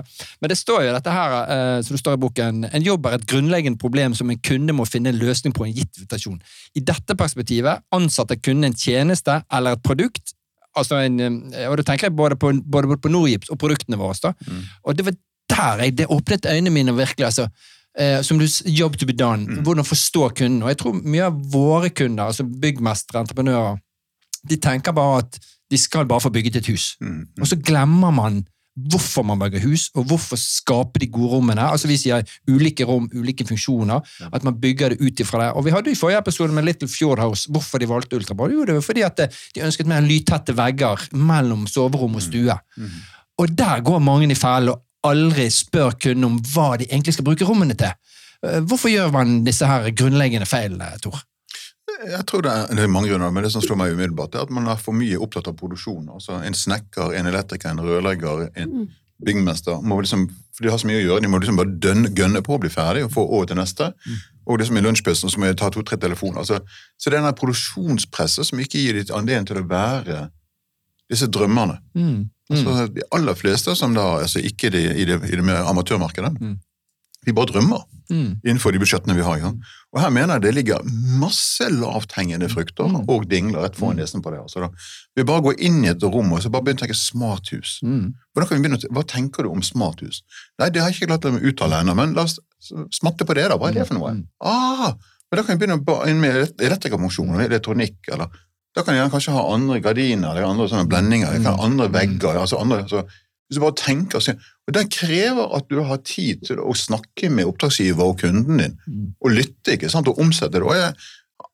[0.41, 3.17] Men det står jo dette her, eh, som det står i boken, en jobb er
[3.17, 6.39] et grunnleggende problem som en kunde må finne en løsning på en gitt situasjon.
[6.79, 10.33] I dette perspektivet ansatte kunden en tjeneste eller et produkt,
[10.79, 11.19] altså en,
[11.53, 14.15] eh, og da tenker jeg både på, både på Norgips og produktene våre.
[14.23, 14.33] Da.
[14.47, 14.63] Mm.
[14.85, 17.25] Og det var der jeg, det åpnet øynene mine virkelig.
[17.25, 17.49] altså.
[17.99, 19.43] Eh, som du, s- job to be done.
[19.49, 19.63] Mm.
[19.65, 20.61] Hvordan forstå kunden.
[20.63, 23.79] Og jeg tror mye av våre kunder, altså byggmestere, entreprenører,
[24.47, 25.39] de tenker bare at
[25.71, 26.95] de skal bare få bygget et hus.
[27.01, 27.27] Mm.
[27.41, 28.43] Og så glemmer man
[28.89, 31.61] hvorfor man bygger hus, og hvorfor skape de gode rommene.
[31.61, 34.01] Altså Vi sier ulike rom, ulike funksjoner.
[34.21, 34.29] Ja.
[34.33, 35.49] At man bygger det ut ifra det.
[35.57, 38.53] Og vi hadde i forrige episode med Little Fjord House hvorfor de valgte ultrabad.
[38.53, 42.55] Jo, det var fordi at eh, de ønsket mer lydtette vegger mellom soverom og stue.
[42.77, 42.93] Mm.
[43.39, 47.27] Og der går mange i fellen og aldri spør kunden om hva de egentlig skal
[47.27, 47.91] bruke rommene til.
[48.45, 51.19] Eh, Hvorfor gjør man disse her grunnleggende feilene, Tor?
[52.09, 54.45] Jeg tror det er, det er mange grunner, men det som slår meg umiddelbart, er
[54.47, 56.07] at man er for mye opptatt av produksjon.
[56.15, 58.87] Altså En snekker, en elektriker, en rørlegger, en Mm.
[59.25, 62.09] byggmester må liksom, for De har så mye å gjøre, de må liksom bare dønne,
[62.15, 63.93] gønne på å bli ferdig og få året til neste.
[64.47, 66.39] Og liksom i lunsjpausen må jeg ta to-tre telefoner.
[66.39, 66.59] Altså,
[66.97, 70.29] så det er den produksjonspresset som ikke gir ditt anledning til å være
[71.09, 71.79] disse drømmene.
[71.95, 72.29] Mm.
[72.49, 76.57] Altså, de aller fleste som da, altså ikke de, i, det, i det amatørmarkedet, Mm.
[77.25, 78.39] De bare drømmer Mm.
[78.43, 79.37] innenfor de budsjettene vi har.
[79.37, 79.49] Ja.
[79.93, 80.79] Og her mener jeg det ligger
[81.19, 83.05] masse lavthengende frukter Mm.
[83.07, 84.39] og dingler rett foran nesen på det.
[84.39, 84.71] Altså
[85.15, 87.79] vi bare går inn i et rom og så bare begynner å tenke smarthus.
[87.83, 88.13] Mm.
[88.35, 90.23] Vi begynne Hva tenker du om smarthus?
[90.57, 92.39] Nei, det har jeg ikke klart å uttale ennå, men la oss
[92.91, 93.57] smatte på det, da.
[93.57, 94.11] Hva er det for noe?
[94.11, 94.25] Mm.
[94.41, 94.93] Ah,
[95.31, 98.27] men Da kan vi begynne med elektrikerfunksjon, elektronikk, eller
[98.75, 101.87] da kan jeg kanskje ha andre gardiner eller andre sånne blendinger, jeg kan ha andre
[101.89, 102.39] vegger.
[102.41, 103.05] altså andre, altså,
[103.49, 104.35] Hvis du bare tenker og ser,
[104.69, 108.75] og Den krever at du har tid til å snakke med oppdragsgiver og kunden din,
[108.87, 109.07] Mm.
[109.19, 110.61] og lytte ikke sant, og omsette det.
[110.63, 110.93] Og Jeg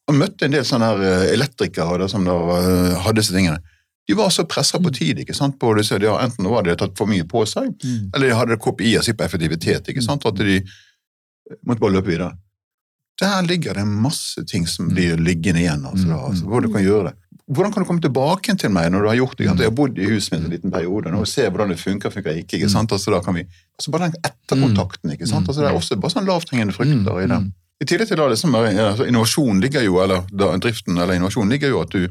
[0.10, 3.62] har møtt en del sånne her eh, elektrikere som da eh, hadde disse tingene.
[4.08, 5.18] De var så pressa på tid.
[5.24, 8.12] ikke sant, på de har, Enten var de tatt for mye på seg, Mm.
[8.14, 9.88] eller de hadde KPI-er sitt på effektivitet.
[9.88, 10.62] ikke sant, At de
[11.66, 12.34] måtte bare løpe videre.
[13.22, 15.86] Der ligger det masse ting som blir liggende igjen.
[15.88, 17.16] altså, da, altså hvor du kan gjøre det.
[17.46, 19.46] Hvordan kan du komme tilbake til meg når du har gjort det?
[19.46, 22.10] Jeg har bodd i huset mitt en liten periode nå, og se hvordan det funker
[22.10, 22.58] funker ikke.
[22.58, 23.44] ikke sant, altså da kan vi,
[23.78, 25.12] altså Bare den etterkontakten.
[25.14, 27.40] ikke sant, altså Det er også bare sånn lavthengende frukter i det.
[27.44, 27.52] Mm.
[27.82, 31.76] I tillegg til da, liksom, altså, innovasjon ligger jo, eller da, driften eller innovasjon ligger
[31.76, 32.08] jo at du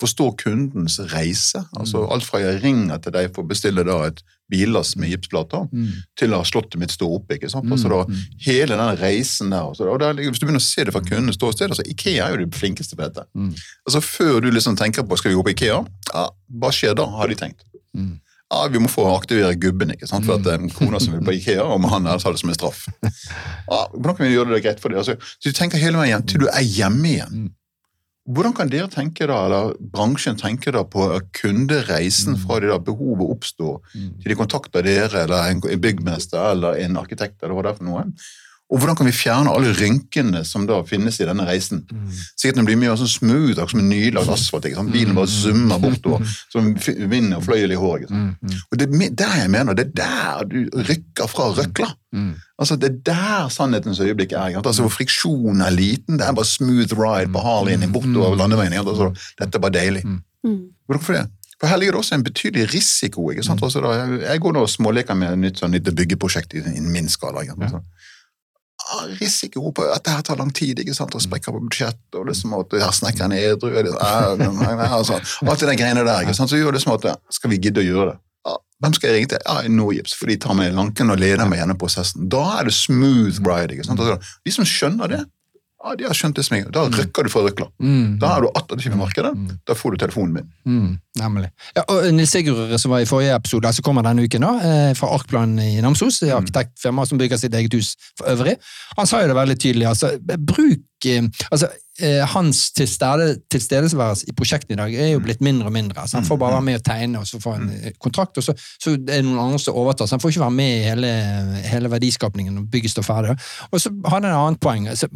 [0.00, 1.60] forstår kundens reise.
[1.76, 5.68] altså Alt fra jeg ringer til deg for å bestille da et billass med gipsplater,
[5.72, 5.88] Mm.
[6.18, 7.34] til ha slottet mitt stå oppe.
[7.38, 7.70] ikke sant?
[7.72, 8.04] Altså da,
[8.44, 9.62] Hele den reisen der.
[9.70, 12.36] Altså, og der, Hvis du begynner å se det fra kundenes ståsted altså Ikea er
[12.38, 13.24] jo de flinkeste på dette.
[13.34, 13.54] Mm.
[13.88, 15.80] Altså Før du liksom tenker på skal vi gå på Ikea,
[16.14, 16.28] ja,
[16.60, 17.64] hva skjer da, har de tenkt.
[17.96, 18.20] Mm.
[18.52, 20.26] Ja, Vi må få aktivere gubben, ikke sant?
[20.26, 22.54] for at en kone som vil på Ikea, og han ellers ha det som en
[22.54, 22.86] straff.
[23.70, 24.98] Ja, hvordan kan vi gjøre det greit for det?
[24.98, 27.50] Altså, så Du tenker hele veien til du er hjemme igjen.
[28.24, 33.28] Hvordan kan dere tenke da, eller bransjen tenke da på kundereisen fra det da behovet
[33.34, 34.22] oppstår, Mm.
[34.22, 37.84] til de kontakter dere, eller en byggmester, eller en arkitekt, eller hva det er for
[37.84, 38.04] noe?
[38.72, 41.82] Og hvordan kan vi fjerne alle rynkene som da finnes i denne reisen?
[41.92, 42.06] Mm.
[42.40, 44.64] Sikkert den blir mye sånn smooth, som en nylagt asfalt.
[44.66, 44.90] ikke sant?
[44.94, 46.70] Bilen bare zoomer bortover, som
[47.12, 48.06] vind og fløyel i håret.
[48.08, 48.40] ikke sant?
[48.40, 48.56] Mm.
[48.72, 51.90] Og det er der jeg mener, det er der du rykker fra røkla.
[52.16, 52.32] Mm.
[52.58, 54.46] Altså, Det er der sannhetens øyeblikk er.
[54.48, 54.66] ikke sant?
[54.72, 56.16] Altså, hvor Friksjonen er liten.
[56.18, 57.92] Det er bare smooth ride på Harleyen Mm.
[57.92, 58.72] bortover landeveien.
[58.72, 58.88] ikke sant?
[58.88, 60.04] Altså, dette er bare deilig.
[60.42, 60.60] Mm.
[60.88, 61.26] Hvorfor det?
[61.60, 63.30] For Her ligger det også en betydelig risiko.
[63.30, 63.62] ikke sant?
[63.62, 63.92] Altså, da,
[64.32, 67.40] jeg, går nå og småleker med et nytt sånn nytt byggeprosjekt i, i min skala.
[67.44, 67.62] ikke sant?
[67.62, 67.80] Altså,
[69.20, 71.14] risiko på at det her tar lang tid, ikke sant?
[71.14, 76.04] og sprekker på budsjett, og liksom at snekkeren er edru altså, Alt det der greiene
[76.04, 76.24] der.
[76.24, 76.52] ikke sant?
[76.52, 78.18] Så gjør det som at skal vi gidde å gjøre det?
[78.44, 79.46] Ja, hvem skal jeg ringe til?
[79.46, 82.28] Ja, Norgips, for de tar meg i lanken og leder meg gjennom prosessen.
[82.32, 83.72] Da er det smooth ride.
[83.76, 84.02] ikke sant?
[84.04, 85.22] Altså, de som skjønner det,
[85.84, 86.56] ja, de har skjønt det som.
[86.72, 87.66] Da rykker du fra røkla.
[87.82, 88.16] Mm.
[88.22, 89.34] Da er du attraktiv i markedet.
[89.36, 89.58] Mm.
[89.68, 90.50] Da får du telefonen min.
[90.64, 91.50] Mm, nemlig.
[91.76, 94.94] Ja, og Nils Sigurd, som var i forrige episode, som kommer denne uken, da, eh,
[94.96, 98.56] fra Arkplan i Namsos, er arkitektfirma som bygger sitt eget hus for øvrig,
[98.96, 99.88] han sa jo det veldig tydelig.
[99.92, 101.83] altså, Bruk eh, altså, eh,
[102.32, 106.08] Hans tilstede, tilstedeværelse i prosjektet i dag er jo blitt mindre og mindre.
[106.08, 108.46] Så han får bare være med og tegne og så får han eh, kontrakt, og
[108.46, 110.08] så, så er det noen andre som overtar.
[110.10, 111.12] Så han får ikke være med i hele,
[111.68, 113.38] hele verdiskapningen når bygget står ferdig.
[113.70, 114.90] Og så hadde han et annet poeng.
[114.90, 115.08] Altså,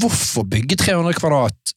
[0.00, 1.76] hvorfor bygge 300 kvadrat?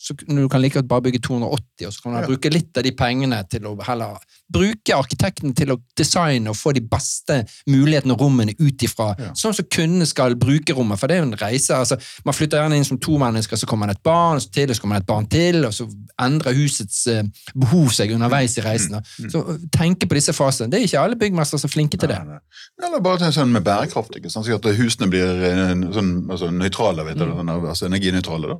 [0.00, 2.78] så når du kan like godt bare bygge 280, og så kan du bruke litt
[2.78, 4.16] av de pengene til å heller
[4.50, 9.12] bruke arkitekten til å designe og få de beste mulighetene og rommene ut ifra.
[9.18, 9.30] Ja.
[9.38, 11.76] Sånn som kundene skal bruke rommet, for det er jo en reise.
[11.76, 14.70] altså Man flytter gjerne inn som to mennesker, så kommer man et barn, så til,
[14.70, 15.86] og så kommer man et barn til, og så
[16.20, 17.22] endrer husets eh,
[17.54, 18.98] behov seg underveis i reisen.
[18.98, 19.02] da.
[19.30, 20.70] Så eh, tenke på disse fasene.
[20.72, 22.18] Det er ikke alle byggmestere som er flinke til det.
[22.26, 22.86] Nei, nei.
[22.88, 24.46] Eller bare sånn med bærekraft, ikke sant?
[24.50, 27.36] så at husene blir eh, sånn, altså, nøytrale, vet du, Mm.
[27.38, 28.48] sånn, altså energinøytrale.
[28.54, 28.58] da.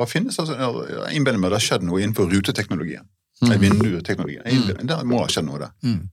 [0.00, 3.04] Hva finnes altså, Jeg innbiller meg det har skjedd noe innenfor ruteteknologien.
[3.42, 3.48] Mm.
[3.50, 3.62] Mm.
[3.64, 4.44] Vindueteknologien.
[4.46, 5.72] Jeg Der må ha skjedd noe der.
[5.84, 6.04] Mm.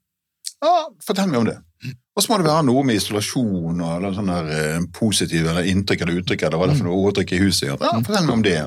[0.62, 1.60] Ja, fortell meg om det.
[2.12, 5.66] Og så må det være noe med isolasjon og eller sånn der eh, positiv eller
[5.72, 7.70] inntrykk eller uttrykk eller hva det er for noe overtrykk i huset.
[7.72, 8.58] Ja, fortell meg om det.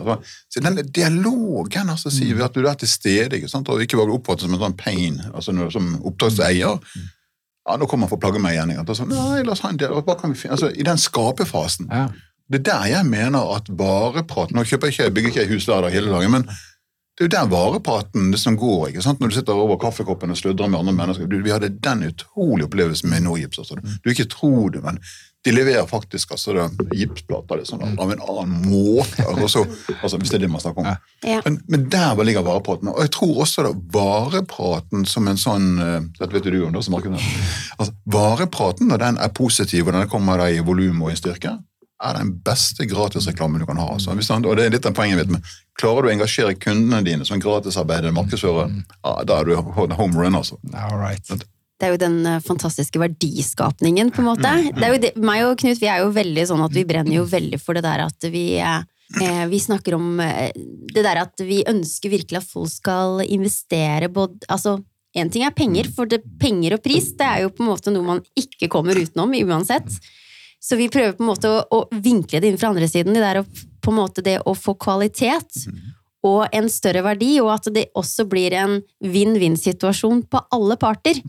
[0.48, 3.68] Så, den dialogen, altså, sier vi at du er til stede, ikke sant?
[3.68, 6.80] og ikke bare blir oppfattet som en sånn pain, altså noe, som oppdragseier.
[7.64, 8.74] Ja, nå kommer han for å plage meg igjen.
[8.74, 8.96] Ikke?
[8.96, 9.14] sant?
[9.14, 10.02] Nei, la oss ha en dialog.
[10.08, 10.56] Hva kan vi finne?
[10.56, 11.92] Altså, I den skaperfasen.
[11.92, 12.08] Ja.
[12.50, 15.68] Det er der jeg mener at varepraten Nå kjøper jeg ikke, jeg bygger ikke hus
[15.68, 16.48] hver dag hele dagen, men
[17.14, 18.88] det er jo den varepraten som går.
[18.88, 19.20] ikke sant?
[19.22, 21.29] Når du sitter over kaffekoppen og sludrer med andre mennesker.
[21.31, 23.61] Du, vi hadde den utrolige opplevelsen med Nogips.
[23.62, 23.79] Altså.
[24.03, 24.98] Du ikke tror det, men
[25.44, 29.27] de leverer faktisk altså, gipsplater liksom, av en annen måte.
[29.29, 29.62] Altså,
[30.00, 30.88] altså, hvis det er det man snakker om.
[31.22, 31.42] Ja.
[31.44, 32.90] Men, men der ligger varepraten.
[32.90, 36.83] Og jeg tror også da, varepraten som en sånn eh, Dette vet du om, da,
[36.83, 37.53] som markedsfører.
[37.77, 41.55] Altså, varepraten, når den er positiv, og den kommer da i volum og i styrke,
[42.05, 43.92] er den beste gratisreklamen du kan ha.
[43.94, 44.16] Altså.
[44.16, 45.44] Og det er litt av poenget mitt, men
[45.80, 50.38] Klarer du å engasjere kundene dine som gratisarbeidende markedsfører, ja, da er du home run,
[50.38, 50.58] altså.
[50.70, 51.26] All right.
[51.74, 54.52] Det er jo den eh, fantastiske verdiskapningen, på en måte.
[54.70, 57.18] Det er jo det, meg og Knut vi er jo veldig sånn at vi brenner
[57.18, 60.54] jo veldig for det der at vi eh, vi snakker om eh,
[60.94, 64.78] det der at vi ønsker virkelig at folk skal investere både Altså,
[65.18, 67.92] én ting er penger, for det, penger og pris det er jo på en måte
[67.94, 69.98] noe man ikke kommer utenom uansett.
[70.64, 73.16] Så vi prøver på en måte å, å vinkle det inn fra andre siden.
[73.16, 73.44] Det der å,
[73.85, 75.66] på en måte det å få kvalitet
[76.24, 81.20] og en større verdi, og at det også blir en vinn-vinn-situasjon på alle parter.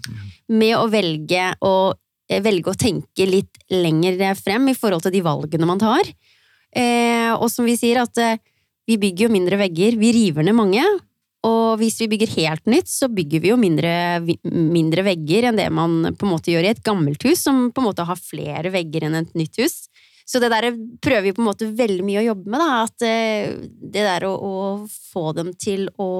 [0.47, 1.93] Med å velge å,
[2.29, 6.07] eh, velge å tenke litt lenger frem i forhold til de valgene man tar.
[6.71, 8.39] Eh, og som vi sier, at eh,
[8.87, 9.99] vi bygger jo mindre vegger.
[9.99, 10.83] Vi river ned mange.
[11.45, 13.93] Og hvis vi bygger helt nytt, så bygger vi jo mindre,
[14.49, 17.83] mindre vegger enn det man på en måte gjør i et gammelt hus, som på
[17.83, 19.85] en måte har flere vegger enn et nytt hus.
[20.25, 20.71] Så det der
[21.05, 22.79] prøver vi på en måte veldig mye å jobbe med, da.
[22.87, 23.53] At eh,
[23.93, 24.55] det der å, å
[24.89, 26.11] få dem til å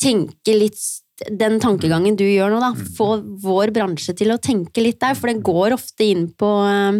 [0.00, 0.82] tenke litt
[1.30, 2.72] Den tankegangen du gjør nå, da.
[2.96, 6.98] Få vår bransje til å tenke litt der, for den går ofte inn på eh,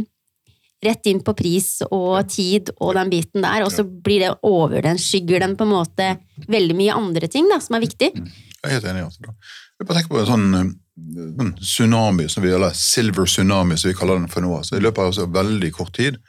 [0.85, 4.83] Rett inn på pris og tid og den biten der, og så blir det over
[4.85, 6.11] den, skygger den på en måte
[6.51, 8.11] veldig mye andre ting da, som er viktig.
[8.15, 9.07] Jeg er helt enig.
[9.07, 9.35] Altså.
[9.79, 13.91] Jeg bare tenker på en sånn, eh, sånn tsunami, som vi, eller silver tsunami, som
[13.91, 14.61] vi kaller den for nå.
[14.65, 16.21] Så I løpet av altså, veldig kort tid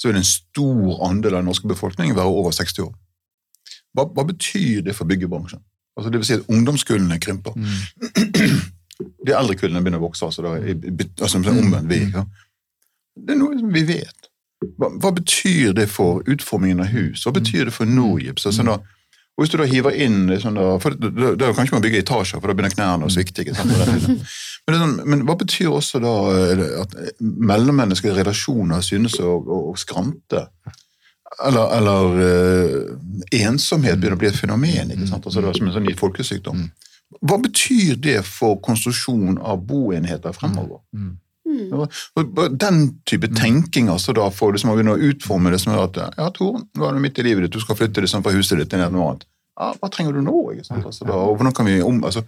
[0.00, 2.92] så vil en stor andel av den norske befolkningen være over 60 år.
[3.96, 5.60] Hva, hva betyr det for byggebransjen?
[5.98, 7.56] Altså, det vil si at ungdomskullene krymper.
[9.26, 12.02] De eldre kullene begynner å vokse, altså, da, i, i, altså som en omvendt vei.
[12.12, 12.24] Ja.
[13.26, 14.30] Det er noe som vi vet.
[14.76, 17.24] Hva, hva betyr det for utformingen av hus?
[17.24, 18.46] Hva betyr det for Norgips?
[18.48, 18.76] Altså, da,
[19.40, 21.84] og hvis du da hiver inn sånn da, for da, da, da kan ikke man
[21.86, 23.46] bygge etasjer, for da begynner knærne å svikte.
[24.68, 29.72] Men, sånn, men hva betyr også da eh, at mellommenneskelige relasjoner synes å, å, å
[29.80, 30.44] skrante?
[31.46, 32.92] Eller, eller uh,
[33.40, 35.24] ensomhet begynner å bli et fenomen, ikke sant?
[35.24, 36.60] Altså, det er som en sånn ny folkesykdom.
[37.24, 40.84] Hva betyr det for konstruksjon av boenheter fremover?
[41.50, 42.54] Mm.
[42.58, 45.98] Den type tenking altså da får du som å begynne å utforme det som at
[45.98, 48.60] ja, Tor, nå er du midt i livet ditt, du skal flytte liksom fra huset
[48.60, 49.26] ditt til noe annet.
[49.60, 50.36] Ja, Hva trenger du nå?
[50.54, 50.86] ikke sant?
[50.86, 52.22] Altså da, og hvordan kan vi om, altså,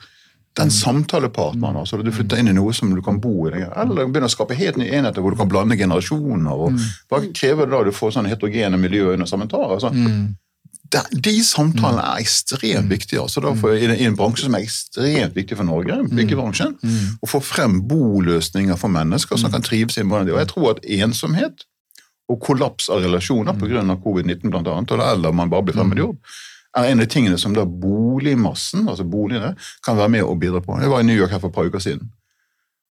[0.58, 4.28] Den samtalepartneren, altså, du flytter inn i noe som du kan bo i, eller begynner
[4.28, 6.52] å skape helt nye enheter hvor du kan blande generasjoner.
[6.52, 6.76] og
[7.08, 9.78] Hva krever det da du får sånne heterogene miljøer under samme tak?
[9.78, 9.88] Altså,
[10.92, 13.20] de, de samtalene er ekstremt viktige.
[13.22, 16.74] altså da for, i, en- I en bransje som er ekstremt viktig for Norge, byggebransjen,
[17.22, 20.34] å få frem boløsninger for mennesker som kan trives i hverandre.
[20.36, 21.64] Og jeg tror at ensomhet
[22.28, 23.82] og kollaps av relasjoner pga.
[24.04, 26.16] covid-19 blant annet, eller man bare blir fremmedgjort,
[26.76, 30.60] er en av de tingene som da boligmassen, altså boligene, kan være med og bidra
[30.64, 30.78] på.
[30.80, 32.10] Jeg var i New York her for et par uker siden.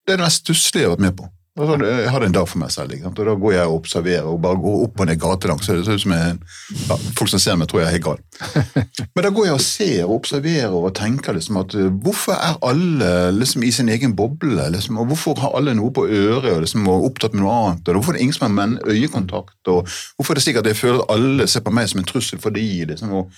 [0.05, 1.29] Det er det mest stusslige jeg har vært med på.
[1.59, 4.37] Altså, Jeg hadde en dag for meg selv, og da går jeg og observerer og
[4.41, 5.67] bare går opp og ned gatelangs.
[5.67, 8.21] det ser ut som ja, Folk som ser meg, tror jeg er helt gal.
[9.15, 12.55] Men da går jeg og ser og observerer og tenker liksom at uh, hvorfor er
[12.63, 14.69] alle liksom i sin egen boble?
[14.71, 17.87] Liksom, og Hvorfor har alle noe på øret og liksom, og opptatt med noe annet?
[17.87, 19.59] og Hvorfor er det ingen som har menn øyekontakt?
[19.67, 22.07] og Hvorfor er det slik at jeg føler at alle ser på meg som en
[22.07, 22.67] trussel for de?
[22.87, 23.31] Liksom, og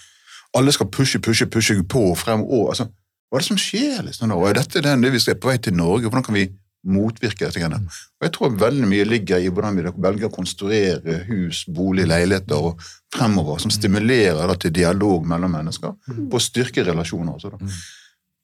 [0.53, 2.45] alle skal pushe, pushe, pushe på frem.
[2.45, 2.85] Og, altså,
[3.33, 4.03] hva er det som skjer?
[4.05, 4.37] liksom?
[4.37, 6.05] Og er dette den, det vi skal på vei til Norge?
[6.05, 6.51] Hvordan kan vi
[6.85, 7.59] motvirke dette?
[7.59, 7.79] greiene?
[7.85, 12.55] Og Jeg tror veldig mye ligger i hvordan vi velger å konstruere hus, bolig, leiligheter
[12.55, 12.81] og
[13.13, 15.93] fremover, som stimulerer da, til dialog mellom mennesker,
[16.29, 17.35] på å styrke relasjoner.
[17.35, 17.57] Også, da.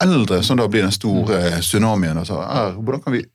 [0.02, 3.26] eldre som da blir den store tsunamien, altså, er hvordan kan vi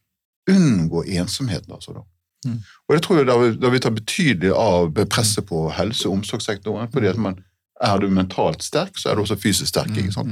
[0.50, 1.72] unngå ensomheten?
[1.72, 2.02] altså da?
[2.46, 2.59] Mm.
[2.88, 6.18] Og det tror jeg da, vi- da vi tar betydelig av presset på helse- og
[6.18, 6.90] omsorgssektoren.
[6.92, 7.38] fordi at man
[7.82, 9.88] er du mentalt sterk, så er du også fysisk sterk.
[9.96, 10.28] ikke sant?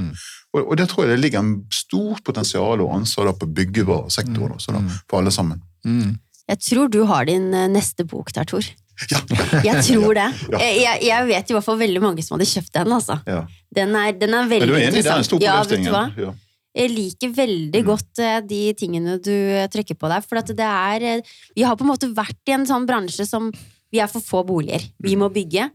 [0.52, 0.58] Mm.
[0.60, 4.72] Og, og det tror jeg det ligger en stort potensial og ansvar på byggevaresektoren også,
[4.72, 4.88] da, Mm.
[5.08, 5.62] for alle sammen.
[5.84, 6.18] Mm.
[6.48, 8.62] Jeg tror du har din eh, neste bok der, Tor.
[9.10, 9.18] Ja,
[9.64, 10.28] Jeg tror det.
[10.52, 10.58] Ja.
[10.60, 12.92] Jeg, jeg, jeg vet i hvert fall veldig mange som hadde kjøpt den.
[12.92, 13.16] altså.
[13.26, 13.46] ja.
[13.74, 15.10] Den er, den er veldig du er enig i det?
[15.10, 16.04] er en stor Ja, vet du hva?
[16.20, 16.32] Ja.
[16.76, 17.86] Jeg liker veldig Mm.
[17.88, 20.20] godt eh, de tingene du eh, trykker på der.
[20.20, 21.22] For at det er
[21.56, 23.50] Vi har på en måte vært i en sånn bransje som
[23.92, 24.84] Vi er for få boliger.
[25.04, 25.66] Vi må bygge.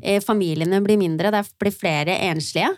[0.00, 2.70] Eh, familiene blir mindre, det blir flere enslige.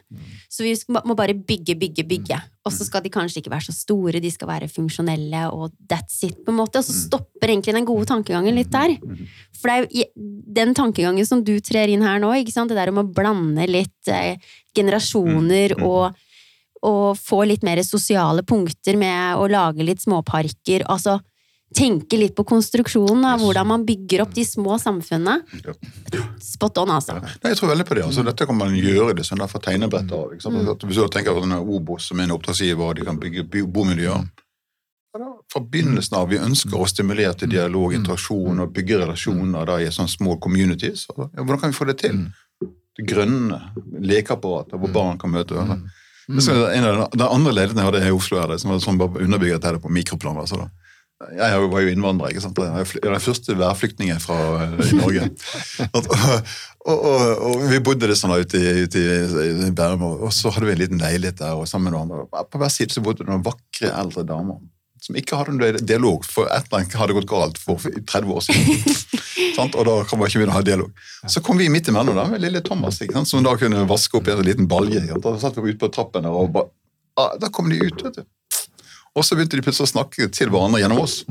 [0.48, 2.38] Så vi må bare bygge, bygge, bygge.
[2.64, 6.22] Og så skal de kanskje ikke være så store, de skal være funksjonelle, og that's
[6.24, 6.80] it, på en måte.
[6.80, 8.96] Og så stopper egentlig den gode tankegangen litt der.
[9.60, 10.06] For det er jo
[10.56, 12.72] den tankegangen som du trer inn her nå, ikke sant?
[12.72, 14.40] det der om å blande litt eh,
[14.74, 16.16] generasjoner og
[16.86, 20.84] og få litt mer sosiale punkter med å lage litt småparker.
[20.92, 21.18] Altså
[21.74, 25.40] tenke litt på konstruksjonen av hvordan man bygger opp de små samfunnene.
[26.42, 27.18] Spot on, altså.
[27.18, 28.04] Nei, jeg tror veldig på det.
[28.06, 30.32] altså Dette kan man gjøre det sånn der fra tegnebrettet av.
[30.32, 30.62] ikke sant?
[30.72, 33.46] At Hvis du tenker på denne Obos som er en oppdragsgiver, og de kan bygge
[33.66, 34.28] bomiljøer.
[35.16, 39.78] Ja, Fra begynnelsen av vi ønsker å stimulere til dialog, interaksjon og bygge relasjoner da,
[39.80, 41.06] i sånne små communities.
[41.10, 42.26] Altså, ja, hvordan kan vi få det til?
[42.96, 43.60] Det grønne
[44.00, 45.88] lekeapparatet hvor barn kan møte hverandre.
[46.26, 46.42] Det
[46.74, 48.98] En av den andre ledelsen jeg hadde her i Oslo, er det, som var sånn
[48.98, 50.36] bare underbygget det på mikroplan.
[50.42, 50.85] Altså, da.
[51.16, 52.32] Jeg var jo innvandrer.
[52.32, 52.58] ikke sant?
[52.60, 54.36] Jeg er den første værflyktningen fra
[54.66, 55.30] eh, Norge.
[56.86, 60.52] Og, og, og, vi bodde det sånn da ute i, ute i, Bærum, og så
[60.54, 61.56] hadde vi en liten leilighet der.
[61.56, 62.44] og sammen med noen andre.
[62.52, 64.60] På hver side så bodde det noen vakre eldre damer
[65.06, 68.44] som ikke hadde noen dialog, for et eller annet hadde gått galt for 30 år
[68.46, 68.94] siden.
[69.76, 71.04] Og da kan man ikke begynne å ha dialog.
[71.32, 73.30] Så kom vi midt imellom da, med lille Thomas, ikke sant?
[73.30, 75.04] som da kunne vaske opp i en liten balje.
[75.22, 76.72] Da satt vi ute på trappen der, og bare,
[77.20, 78.02] ah, da kom de ut.
[78.04, 78.26] vet du.
[79.16, 81.22] Og så begynte de plutselig å snakke til hverandre gjennom oss.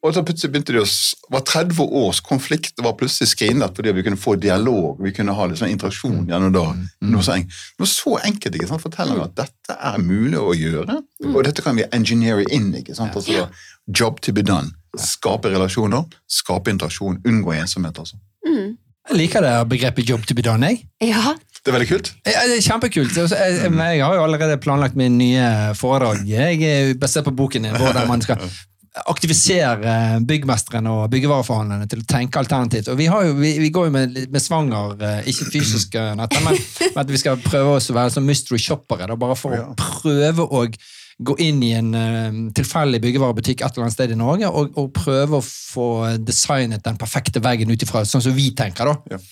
[0.00, 0.86] Og så plutselig begynte de å
[1.30, 5.48] var 30 års konflikt var plutselig skrinlagt fordi vi kunne få dialog, vi kunne ha
[5.52, 6.64] sånn interaksjon gjennom da.
[7.04, 7.58] Noe så, enkelt.
[7.78, 8.84] noe så enkelt, ikke sant?
[8.86, 10.96] Forteller meg at dette er mulig å gjøre,
[11.34, 12.72] og dette kan vi engineere inn.
[12.80, 13.12] ikke sant?
[13.12, 14.72] Altså, da, job to be done.
[14.98, 18.00] Skape relasjoner, skape interaksjon, unngå ensomhet.
[18.00, 18.16] altså.
[18.48, 18.78] Mm.
[19.10, 20.64] Jeg liker det begrepet 'job to be done'.
[20.64, 20.86] Jeg.
[21.12, 21.36] Ja.
[21.60, 22.10] Det er veldig kult.
[22.24, 23.12] Ja, det er kjempekult.
[23.20, 25.46] Altså, Jeg, jeg, jeg har jo allerede planlagt min nye
[25.76, 26.22] foredrag.
[26.28, 28.40] Jeg er basert på boken din, hvordan man skal
[29.06, 32.88] aktivisere byggmesterne og byggevareforhandlerne til å tenke alternativt.
[32.90, 36.14] Og Vi, har jo, vi, vi går jo med, med svanger, eh, ikke fysisk, eh,
[36.16, 39.06] men, men at vi skal prøve oss å være sånn mystery shoppere.
[39.06, 40.64] Da, bare for å prøve å
[41.20, 44.90] gå inn i en eh, tilfeldig byggevarebutikk et eller annet sted i Norge og, og
[44.96, 45.90] prøve å få
[46.24, 48.90] designet den perfekte veggen ut ifra sånn som vi tenker.
[48.90, 49.14] da.
[49.14, 49.22] Ja.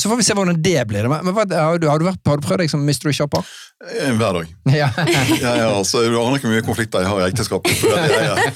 [0.00, 1.06] Så får vi se hvordan det blir.
[1.12, 3.44] Men, har, du, har, du vært, har du prøvd deg som mystery shopper?
[3.84, 4.52] Eh, Hver dag.
[4.80, 4.88] Ja.
[4.96, 7.74] Ja, ja, altså, Du aner ikke hvor mye konflikter jeg har i ekteskapet.
[7.82, 8.54] For jeg,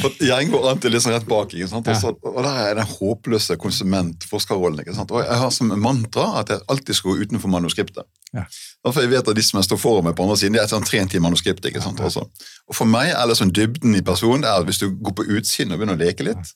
[0.00, 1.52] for jeg går alltid sånn rett bak.
[1.52, 1.90] ikke sant?
[1.90, 4.80] Og, så, og der er den håpløse konsument-forskerrollen.
[5.04, 8.08] Og jeg har som mantra at jeg alltid skal gå utenfor manuskriptet.
[8.36, 8.46] Ja.
[8.86, 10.68] For jeg vet at de som jeg står foran meg på andre siden, de er
[10.68, 11.70] et sånn trent i manuskriptet.
[11.72, 12.00] ikke sant?
[12.00, 12.24] Altså.
[12.70, 15.16] Og For meg er det sånn dybden i personen det er at hvis du går
[15.20, 16.54] på utsiden og begynner å leke litt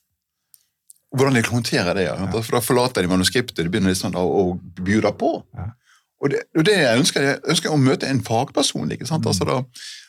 [1.15, 2.05] Hvordan de håndterer det.
[2.09, 2.15] Ja.
[2.35, 4.45] For Da forlater de manuskriptet de begynner liksom da å
[4.83, 5.37] bjuda på.
[6.23, 8.91] Og det, og det jeg ønsker, jeg ønsker å møte en fagperson.
[8.95, 9.25] ikke sant?
[9.27, 9.57] Altså da,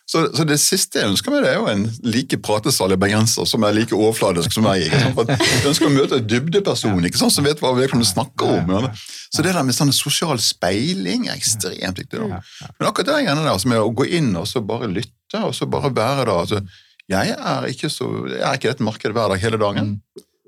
[0.07, 3.65] så, så det siste jeg ønsker meg, det er jo en like pratesalig bergenser som
[3.67, 4.85] er like overfladisk som meg.
[4.87, 5.17] ikke sant?
[5.19, 7.35] For Jeg ønsker å møte en dybdeperson ikke sant?
[7.35, 8.71] som vet hva vedkommende snakker om.
[8.77, 8.93] Ja.
[9.35, 12.23] Så det der med sånn sosial speiling er ekstremt viktig.
[12.23, 12.39] da.
[12.79, 15.53] Men akkurat det greiene der, som er å gå inn og så bare lytte, og
[15.59, 16.63] så bare være da altså,
[17.11, 19.93] Jeg er ikke så, jeg er ikke i dette markedet hver dag hele dagen,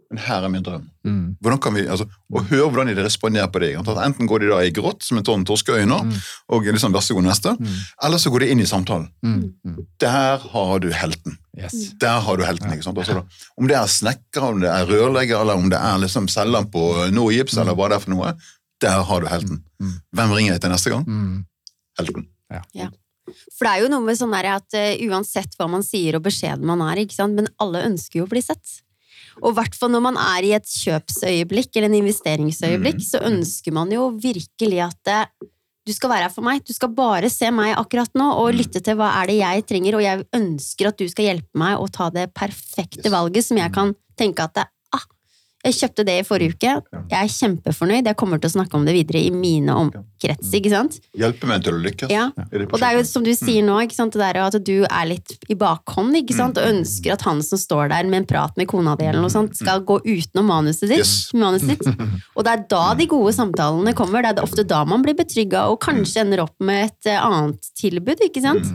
[0.09, 0.87] men her er min drøm.
[1.05, 1.25] Mm.
[1.45, 3.75] Hvordan kan vi, altså, Og høre hvordan de responderer på det.
[3.77, 5.99] Enten går de da i grått som en sånn torskeøyne,
[6.49, 7.53] og liksom vær så god neste,
[8.05, 9.09] eller så går de inn i samtalen.
[9.25, 9.43] Mm.
[9.67, 9.83] Mm.
[10.01, 11.37] Der har du helten.
[11.59, 11.77] Yes.
[12.01, 13.01] Der har du helten, ikke sant?
[13.03, 16.31] Altså, da, om det er snekker, om det er rørlegger, eller om det er liksom
[16.33, 18.33] selgeren på Norgips, eller hva det er for noe,
[18.81, 19.63] der har du helten.
[19.83, 19.95] Mm.
[20.17, 21.05] Hvem ringer jeg til neste gang?
[21.05, 21.37] Mm.
[22.01, 22.29] Helten.
[23.53, 26.65] For det er jo noe med sånn at uh, uansett hva man sier og beskjeden
[26.69, 27.37] man er, ikke sant?
[27.37, 28.79] men alle ønsker jo å bli sett.
[29.43, 33.75] Og i hvert fall når man er i et kjøpsøyeblikk eller en investeringsøyeblikk, så ønsker
[33.77, 35.21] man jo virkelig at det,
[35.89, 36.61] du skal være her for meg.
[36.69, 39.97] Du skal bare se meg akkurat nå og lytte til hva er det jeg trenger,
[39.97, 43.15] og jeg ønsker at du skal hjelpe meg å ta det perfekte Yes.
[43.15, 44.73] valget som jeg kan tenke at det, ah,
[45.67, 46.73] Jeg kjøpte det i forrige uke.
[47.11, 48.07] Jeg er kjempefornøyd.
[48.07, 50.53] Jeg kommer til å snakke om det videre i mine omkrets.
[50.55, 51.01] ikke sant?
[51.19, 52.13] Hjelpe meg til å lykkes.
[52.15, 52.29] Ja.
[52.31, 54.15] Og det er jo som du sier nå, ikke sant?
[54.15, 56.61] det der at du er litt i bakhånd ikke sant?
[56.63, 59.35] og ønsker at han som står der med en prat med kona di, eller noe
[59.35, 61.03] sånt, skal gå utenom manuset ditt.
[61.03, 61.35] Yes.
[61.35, 62.07] Manuset ditt.
[62.39, 64.23] Og det er da de gode samtalene kommer.
[64.23, 67.73] Det er ofte da man blir betrygga og kanskje ender opp med et eh, annet
[67.79, 68.23] tilbud.
[68.29, 68.69] ikke sant?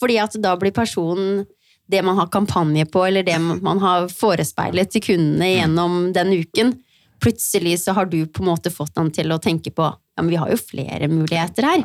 [0.00, 1.44] Fordi at da blir personen
[1.92, 6.74] det man har kampanje på, eller det man har forespeilet til kundene gjennom den uken,
[7.22, 10.28] plutselig så har du på en måte fått han til å tenke på ja, men
[10.28, 11.84] vi har jo flere muligheter her.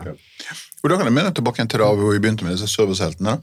[0.83, 3.37] Og da kan jeg mene tilbake til da vi begynte med disse serviceheltene.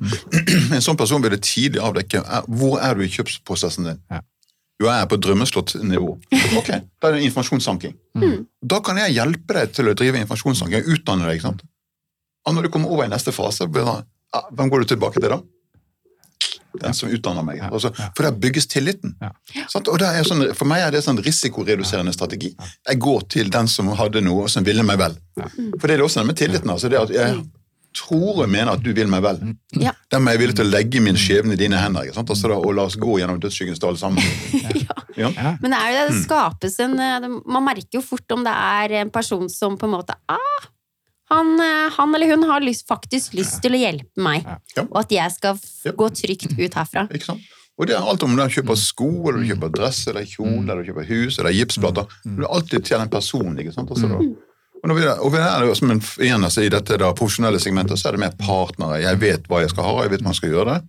[0.76, 2.20] En sånn person vil det tidlig avdekke
[2.52, 4.02] hvor er du i kjøpsprosessen din.
[4.12, 4.20] Ja.
[4.82, 6.16] Jo, jeg er på drømmeslått-nivå.
[6.60, 6.68] Ok,
[7.00, 7.94] da er det informasjonssanking.
[8.60, 11.38] Da kan jeg hjelpe deg til å drive informasjonssanking, og utdanne deg.
[11.38, 11.64] ikke sant?
[12.44, 15.40] Og når du kommer over i neste fase, hvem går du tilbake til da?
[16.82, 17.62] Den som utdanner meg.
[17.70, 19.16] Altså, for der bygges tilliten.
[19.22, 19.30] Ja.
[19.80, 22.54] Og det er sånn, for meg er det sånn risikoreduserende strategi.
[22.58, 25.18] Jeg går til den som hadde noe, og som ville meg vel.
[25.36, 26.70] For det er det også med tilliten.
[26.70, 27.44] altså det at jeg
[27.94, 29.40] tror og mener at du vil meg vel.
[29.78, 29.92] Ja.
[30.10, 32.06] Dermed er jeg villig til å legge min skjebne i dine hender.
[32.06, 32.32] ikke sant?
[32.34, 34.24] Altså da, og la oss gå gjennom dødsskyggens dal sammen.
[35.14, 35.28] Ja.
[35.30, 35.52] Ja.
[35.62, 39.12] Men er det, det skapes en eh, Man merker jo fort om det er en
[39.14, 40.64] person som på en måte ah,
[41.34, 44.86] han, eh, han eller hun har lyst, faktisk lyst til å hjelpe meg, Ja.
[44.86, 45.92] og at jeg skal Ja.
[45.92, 47.08] gå trygt ut herfra.
[47.14, 47.52] Ikke sant?
[47.76, 50.82] Og det er alt om du kjøper sko, eller du kjøper dress, eller kjole, eller
[50.84, 52.06] du kjøper hus, eller gipsplater.
[52.24, 53.58] Du er alltid til den personen.
[53.58, 53.90] ikke sant?
[53.90, 54.20] Altså, da,
[54.84, 57.58] og når vi, og vi er jo som en, igjen, altså, I dette da, profesjonelle
[57.58, 59.00] segmentet så er det mer partnere.
[59.02, 60.82] Jeg vet hva jeg skal ha, jeg vet hvordan jeg skal gjøre det.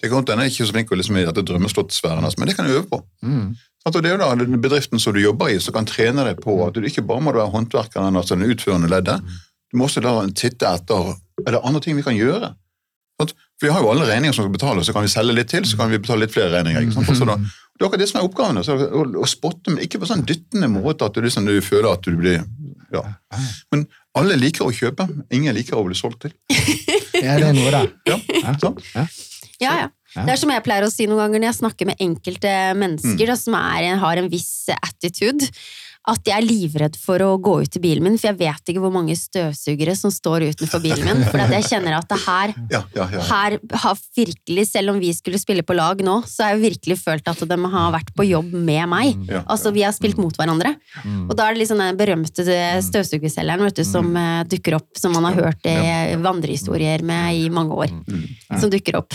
[0.00, 2.68] Det kan godt er ikke så flink liksom, i dette drømmeslottsfæren, altså, men det kan
[2.68, 3.02] jeg øve på.
[3.26, 3.56] Mm.
[3.86, 6.38] Og det er jo da den bedriften som du jobber i, som kan trene deg
[6.44, 9.18] på at du ikke bare må være håndverkeren, altså den utførende leddet.
[9.70, 12.52] Du må også da titte etter er det andre ting vi kan gjøre.
[13.20, 15.66] For Vi har jo alle regninger som skal betales, så kan vi selge litt til,
[15.68, 16.86] så kan vi betale litt flere regninger.
[16.86, 17.28] ikke sant?
[17.28, 18.60] Da, det er akkurat det som er oppgaven.
[18.60, 21.90] Altså, å, å spotte, men ikke på sånn dyttende måte at du, liksom, du føler
[21.92, 22.40] at du blir
[22.90, 23.02] ja.
[23.70, 23.84] Men
[24.18, 25.06] alle liker å kjøpe,
[25.36, 26.36] ingen liker å bli solgt til.
[27.20, 27.88] Ja, det er noe der.
[28.08, 28.78] Ja, sant?
[29.60, 29.88] Ja, ja.
[30.14, 33.28] Det er som jeg pleier å si noen ganger når jeg snakker med enkelte mennesker
[33.28, 35.50] da, som er, har en viss attitude,
[36.08, 38.80] at jeg er livredd for å gå ut til bilen min, for jeg vet ikke
[38.80, 41.20] hvor mange støvsugere som står utenfor bilen min.
[41.28, 43.24] For jeg kjenner at det her, Ja, ja, ja.
[43.28, 46.96] her har virkelig, selv om vi skulle spille på lag nå, så har jeg virkelig
[47.02, 49.20] følt at de har vært på jobb med meg.
[49.28, 50.72] Ja, Altså, vi har spilt mot hverandre.
[51.28, 52.46] Og da er det liksom den berømte
[52.86, 57.50] støvsugerselgeren vet du, som eh, dukker opp, som man har hørt i vandrehistorier med i
[57.52, 57.92] mange år.
[58.56, 59.12] Som dukker opp.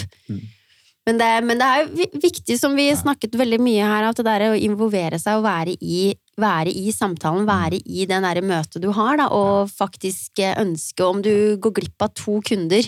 [1.06, 4.48] Men det, men det er viktig, som vi snakket veldig mye her, at det der
[4.50, 8.92] å involvere seg og være i, være i samtalen, være i den der møtet du
[8.96, 12.84] har, da, og faktisk eh, ønske om du går glipp av to kunder,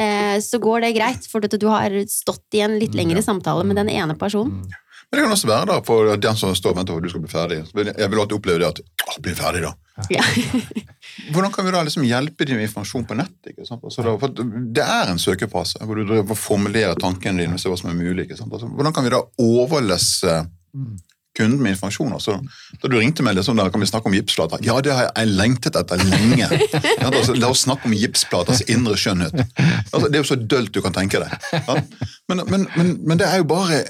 [0.00, 3.80] eh, så går det greit, for du har stått i en litt lengre samtale med
[3.80, 4.64] den ene personen.
[5.10, 7.10] Men det kan også være da, for den som står og venter på at du
[7.10, 7.56] skal bli ferdig.
[7.74, 9.72] Jeg vil alltid oppleve det at å, bli ferdig da.
[10.12, 10.22] Ja.
[11.34, 13.34] Hvordan kan vi da liksom hjelpe dem med informasjon på nett?
[13.50, 13.82] ikke sant?
[13.82, 14.30] Altså da, for
[14.76, 18.28] det er en søkefase hvor du formulerer tankene dine og ser hva som er mulig.
[18.28, 18.54] ikke sant?
[18.54, 20.36] Altså, hvordan kan vi da overlesse
[21.38, 22.12] kunden med informasjon?
[22.16, 22.36] Også.
[22.82, 24.62] da du ringte meg, liksom, da kan vi snakke om gipsplater.
[24.66, 26.48] Ja, det har jeg, lengtet etter lenge.
[27.00, 29.36] Ja, altså, la oss snakke om gipsplaters indre skjønnhet.
[29.90, 31.32] Altså, det er jo så dølt du kan tenke deg.
[31.54, 31.76] Ja?
[32.28, 33.84] Men, men, men, men det er jo bare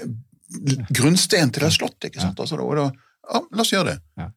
[0.95, 2.11] grunnsten til det slottet.
[2.11, 2.41] ikke sant?
[2.41, 2.87] Altså, da,
[3.31, 4.29] ja, la oss gjøre det.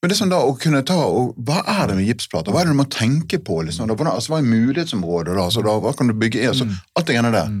[0.00, 2.54] Men det er sånn da, å kunne ta, og, Hva er det med gipsplater?
[2.54, 3.58] Hva er det du må tenke på?
[3.66, 3.90] liksom?
[3.90, 5.34] Da, altså, hva er mulighetsområdet?
[5.34, 5.44] da?
[5.44, 5.76] Altså, da?
[5.82, 6.48] Hva kan du bygge i?
[6.48, 7.52] Altså, alt det greiene der.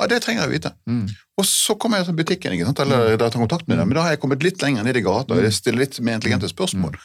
[0.00, 0.72] Ja, Det trenger jeg vite.
[0.88, 1.06] Mm.
[1.38, 2.80] Og så kommer jeg til butikken, ikke sant?
[2.80, 4.96] eller da jeg tar kontakt med dem, men da har jeg kommet litt lenger ned
[4.96, 6.96] i gata og jeg stiller litt mer intelligente spørsmål.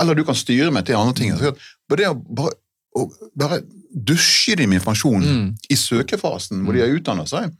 [0.00, 1.32] Eller du kan styre meg til andre ting.
[1.38, 1.52] Så
[1.88, 2.54] bare det å bare,
[2.98, 3.60] å bare
[3.94, 5.48] dusje dem med informasjon Mm.
[5.70, 7.52] i søkefasen hvor de har utdannet seg,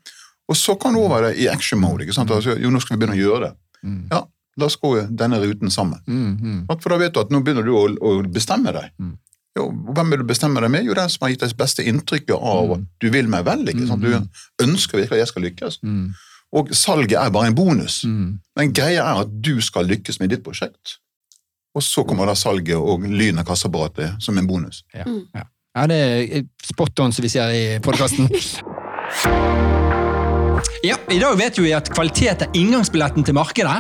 [0.49, 2.03] og så kan du over det i action mode.
[2.05, 2.31] ikke sant?
[2.31, 3.53] Altså, jo, nå skal vi begynne å gjøre det.
[3.85, 4.01] Mm.
[4.11, 4.25] Ja,
[4.59, 6.01] la oss gå denne ruten sammen.
[6.07, 6.37] Mm,
[6.67, 6.81] mm.
[6.81, 8.91] For da vet du at nå begynner du å, å bestemme deg.
[9.55, 9.61] Mm.
[9.61, 10.85] Jo, hvem vil du bestemme deg med?
[10.85, 13.63] Jo, den som har gitt deg beste inntrykket av at du vil meg vel.
[13.71, 14.03] ikke sant?
[14.03, 15.79] Du ønsker virkelig at jeg skal lykkes.
[15.83, 16.09] Mm.
[16.55, 18.03] Og salget er bare en bonus.
[18.05, 18.39] Mm.
[18.59, 20.99] Men greia er at du skal lykkes med ditt prosjekt.
[21.75, 24.85] Og så kommer da salget og lyden av kassaapparatet som en bonus.
[24.95, 25.47] Ja, ja.
[25.75, 26.01] ja, det
[26.39, 28.31] er spot on som vi ser i podkasten.
[30.85, 33.79] Ja, I dag vet vi at kvalitet er inngangsbilletten til markedet.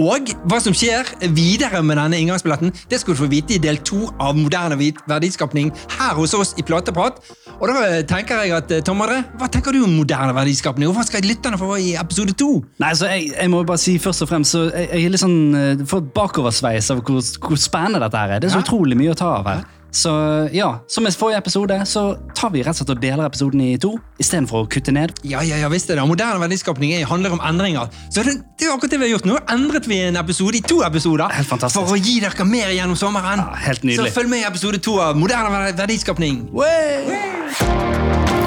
[0.00, 3.76] Og hva som skjer videre med denne inngangsbilletten, det skal du få vite i del
[3.84, 4.76] to av Moderne
[5.08, 7.20] verdiskapning her hos oss i Plateprat.
[7.58, 10.96] Og da tenker jeg at, eh, Tom André, Hva tenker du om moderne verdiskapning, og
[10.96, 12.62] hva skal lytterne få i episode to?
[12.80, 15.24] Nei, så jeg, jeg må bare si først og fremst så jeg, jeg er litt
[15.24, 15.38] sånn,
[15.80, 18.40] eh, får bakoversveis av hvor, hvor spennende dette her er.
[18.40, 18.68] Det er så Ja.
[18.68, 19.64] utrolig mye å ta av her.
[19.96, 20.10] Så
[20.52, 22.02] ja, som i forrige episode, så
[22.36, 25.14] tar vi rett og slett og deler episoden i to, istedenfor å kutte ned.
[25.24, 25.96] Ja, ja, ja, visst det.
[26.04, 27.88] Moderne verdiskapning er- handler om endringer.
[28.12, 29.28] Så det, det er akkurat det vi har gjort.
[29.30, 31.80] Nå endret vi en episode i to episoder Helt fantastisk.
[31.88, 33.40] for å gi dere mer gjennom sommeren.
[33.40, 34.12] Ja, helt nydelig.
[34.12, 36.44] Så følg med i episode to av Moderne verdiskapning.
[36.52, 36.72] Ja,
[37.08, 38.45] ja.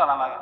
[0.00, 0.39] Den var